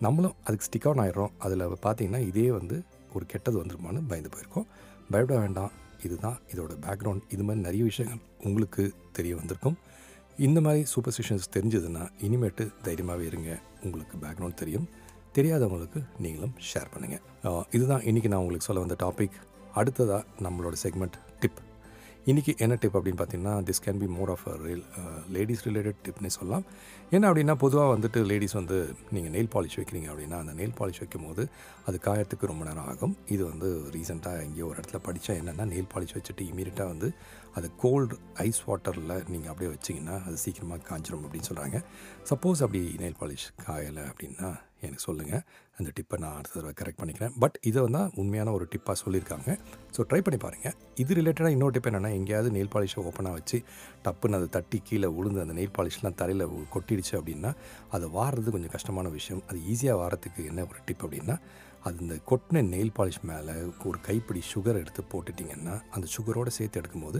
நம்மளும் 0.06 0.36
அதுக்கு 0.43 0.65
ஸ்டிக் 0.67 0.88
ஆன் 0.89 1.02
ஆயிடுறோம். 1.04 1.32
அதில் 1.45 1.63
பார்த்தீங்கன்னா 1.86 2.21
இதே 2.32 2.47
வந்து 2.58 2.75
ஒரு 3.15 3.25
கெட்டது 3.32 3.58
வந்துருமான்னு 3.62 4.02
பயந்து 4.10 4.32
போயிருக்கோம். 4.34 4.67
பயப்பட 5.12 5.39
வேண்டாம். 5.39 5.72
இதுதான் 6.06 6.39
இதோட 6.54 6.74
பேக்ரவுண்ட் 6.86 7.24
இது 7.36 7.43
மாதிரி 7.43 7.63
நிறைய 7.65 7.84
விஷயங்கள் 7.84 8.22
உங்களுக்கு 8.43 8.84
தெரிய 9.12 9.36
வந்திருக்கும். 9.36 9.78
இந்த 10.48 10.60
மாதிரி 10.65 10.82
சூப்பர்ஸ்டிஷன்ஸ் 10.93 11.54
தெரிஞ்சதுன்னா 11.56 12.04
இனிமேட்டு 12.26 12.65
தைரியமாகவே 12.84 13.26
இருங்க. 13.32 13.60
உங்களுக்கு 13.84 14.17
பேக்ரவுண்ட் 14.24 14.60
தெரியும். 14.62 14.88
தெரியாதவங்களுக்கு 15.38 16.00
நீங்களும் 16.19 16.54
ஷேர் 16.69 16.91
பண்ணுங்கள் 16.93 17.65
இதுதான் 17.76 18.02
இன்றைக்கி 18.02 18.30
நான் 18.32 18.41
உங்களுக்கு 18.43 18.67
சொல்ல 18.69 18.86
வந்த 18.86 18.98
டாபிக் 19.06 19.36
அடுத்ததாக 19.80 20.24
நம்மளோட 20.45 20.76
செக்மெண்ட் 20.84 21.17
இன்றைக்கி 22.27 22.51
என்ன 22.63 22.75
டிப் 22.82 22.95
அப்படின்னு 22.97 23.19
பார்த்தீங்கன்னா 23.19 23.53
this 23.67 23.82
can 23.84 23.99
be 24.01 24.08
more 24.15 24.32
of 24.34 24.43
real 24.63 24.82
ladies 25.36 25.63
related 25.67 25.99
டிப்னே 26.05 26.29
சொல்லலாம். 26.36 26.65
என்ன 27.15 27.23
அப்படின்னா 27.29 27.53
பொதுவாக 27.63 27.89
வந்துட்டு 27.93 28.19
லேடிஸ் 28.32 28.55
வந்து 28.60 28.77
நீங்கள் 29.15 29.34
நெயில் 29.36 29.49
பாலிஷ் 29.53 29.77
வைக்கிறீங்க 29.79 30.08
அப்படின்னா 30.12 30.38
அந்த 30.43 30.53
நெயில் 30.60 30.75
பாலிஷ் 30.79 30.99
வைக்கும் 31.03 31.25
போது 31.27 31.43
அது 31.88 31.97
காயறதுக்கு 32.08 32.51
ரொம்ப 32.51 32.65
நேரம் 32.69 32.88
ஆகும். 32.91 33.15
இது 33.36 33.43
வந்து 33.51 33.69
ரீசெண்டாக 33.95 34.43
எங்கேயோ 34.47 34.67
ஒரு 34.69 34.77
இடத்துல 34.79 35.01
படித்தா 35.08 35.34
என்னென்னா 35.41 35.67
நெயில் 35.73 35.91
பாலிஷ் 35.93 36.15
வச்சுட்டு 36.17 36.49
இமீடியட்டாக 36.51 36.93
வந்து 36.93 37.10
அது 37.60 37.69
கோல்டு 37.84 38.17
ஐஸ் 38.47 38.63
வாட்டரில் 38.69 39.15
நீங்கள் 39.34 39.51
அப்படியே 39.53 39.71
வச்சிங்கன்னா 39.75 40.17
அது 40.27 40.38
சீக்கிரமாக 40.45 40.88
காஞ்சிரும் 40.89 41.25
அப்படின்னு 41.27 41.49
சொல்கிறாங்க 41.51 41.79
சப்போஸ் 42.32 42.63
அப்படி 42.67 42.84
நெயில் 43.03 43.21
பாலிஷ் 43.21 43.47
காயலை 43.65 44.05
அப்படின்னா 44.12 44.51
எனக்கு 44.86 45.04
சொல்லுங்கள் 45.08 45.44
அந்த 45.78 45.89
டிப்பை 45.98 46.18
நான் 46.24 46.36
அடுத்த 46.39 46.56
தடவை 46.56 46.74
கரெக்ட் 46.80 47.00
பண்ணிக்கிறேன். 47.02 47.34
பட் 47.44 47.58
இதை 47.70 47.80
வந்து 47.86 48.02
உண்மையான 48.22 48.52
ஒரு 48.58 48.65
டிப்பாக 48.74 48.98
சொல்லியிருக்காங்க. 49.04 49.50
ஸோ 49.96 50.06
ட்ரை 50.10 50.20
பண்ணி 50.26 50.39
பாருங்கள் 50.46 50.76
இது 51.04 51.18
ரிலேட்டடாக 51.20 51.56
இன்னொரு 51.56 51.74
டிப் 51.78 51.89
என்னென்னா 51.92 52.12
எங்கேயாவது 52.20 52.52
நெயில் 52.58 52.74
பாலிஷை 52.76 53.00
ஓப்பனாக 53.10 53.38
வச்சு 53.39 53.60
டப்புன்னு 54.08 54.39
அதை 54.39 54.50
தட்டி 54.58 54.80
கீழே 54.89 55.10
விழுந்து 55.18 55.44
அந்த 55.46 55.56
நெயில் 55.60 55.76
பாலிஷ்லாம் 55.78 56.20
தரையில் 56.22 56.46
கொட்டிடுச்சு 56.76 57.15
அப்படின்னா 57.20 57.54
அதை 57.98 58.10
வாடுறது 58.18 58.56
கொஞ்சம் 58.58 58.76
கஷ்டமான 58.78 59.10
விஷயம். 59.18 59.42
அது 59.50 59.60
ஈஸியாக 59.74 60.02
வாரத்துக்கு 60.04 60.44
என்ன 60.52 60.68
ஒரு 60.72 60.82
டிப் 60.89 61.06
அப்படின்னா 61.08 61.38
அது 61.88 61.98
இந்த 62.06 62.15
கொட்டின 62.30 62.62
நெயில் 62.72 62.96
பாலிஷ் 62.98 63.22
மேலே 63.30 63.54
ஒரு 63.89 64.00
கைப்பிடி 64.08 64.42
சுகர் 64.54 64.80
எடுத்து 64.82 65.02
போட்டுட்டிங்கன்னா 65.12 65.76
அந்த 65.96 66.08
சுகரோடு 66.15 66.52
சேர்த்து 66.56 66.80
எடுக்கும்போது 66.82 67.20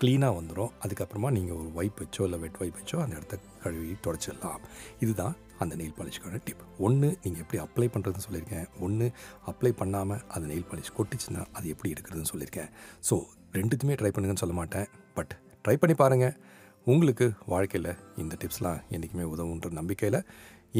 க்ளீனாக 0.00 0.36
வந்துடும் 0.38 0.72
அதுக்கப்புறமா 0.84 1.28
நீங்கள் 1.36 1.58
ஒரு 1.60 1.70
வைப் 1.78 2.00
வச்சோ 2.02 2.24
இல்லை 2.28 2.38
வெட் 2.44 2.58
வைப் 2.62 2.78
வச்சோ 2.78 2.98
அந்த 3.04 3.14
இடத்த 3.20 3.36
கழுவி 3.64 3.94
தொடச்சிடலாம். 4.06 4.62
இதுதான் 5.04 5.36
அந்த 5.64 5.74
நெயில் 5.80 5.96
பாலிஷ்க்கான 5.98 6.40
டிப் 6.46 6.62
ஒன்று 6.86 7.08
நீங்கள் 7.24 7.42
எப்படி 7.44 7.58
அப்ளை 7.64 7.88
பண்ணுறதுன்னு 7.94 8.26
சொல்லியிருக்கேன். 8.28 8.66
ஒன்று 8.86 9.08
அப்ளை 9.52 9.72
பண்ணாமல் 9.80 10.22
அந்த 10.34 10.44
நெயில் 10.52 10.68
பாலிஷ் 10.70 10.94
கொட்டிச்சுன்னா 10.98 11.42
அது 11.58 11.68
எப்படி 11.74 11.90
எடுக்கிறதுன்னு 11.94 12.32
சொல்லியிருக்கேன். 12.32 12.70
ஸோ 13.08 13.16
ரெண்டுத்துமே 13.58 13.96
ட்ரை 14.00 14.12
பண்ணுங்கன்னு 14.14 14.44
சொல்ல 14.44 14.56
மாட்டேன். 14.60 14.88
பட் 15.18 15.34
ட்ரை 15.64 15.76
பண்ணி 15.82 15.96
பாருங்கள் 16.02 16.36
உங்களுக்கு 16.92 17.26
வாழ்க்கையில் 17.52 17.92
இந்த 18.22 18.34
டிப்ஸ்லாம் 18.42 18.80
என்றைக்குமே 18.96 19.26
உதவுன்ற 19.34 19.70
நம்பிக்கையில் 19.80 20.20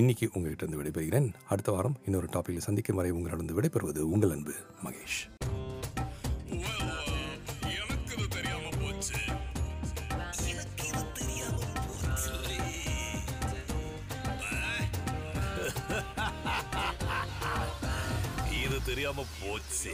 இன்றைக்கி 0.01 0.27
உங்கள்கிட்ட 0.35 0.65
இருந்து 0.65 0.81
விடைபெறுகிறேன். 0.81 1.29
அடுத்த 1.53 1.71
வாரம் 1.77 1.99
இன்னொரு 2.09 2.29
டாப்பிக்கில் 2.37 2.69
சந்திக்கும் 2.69 3.01
வரை 3.01 3.11
உங்களிடம் 3.19 3.59
விடைபெறுவது 3.59 4.03
உங்கள் 4.15 4.35
அன்பு 4.37 4.55
மகேஷ். 4.87 5.21
தெரியாம 18.91 19.25
போச்சு 19.41 19.93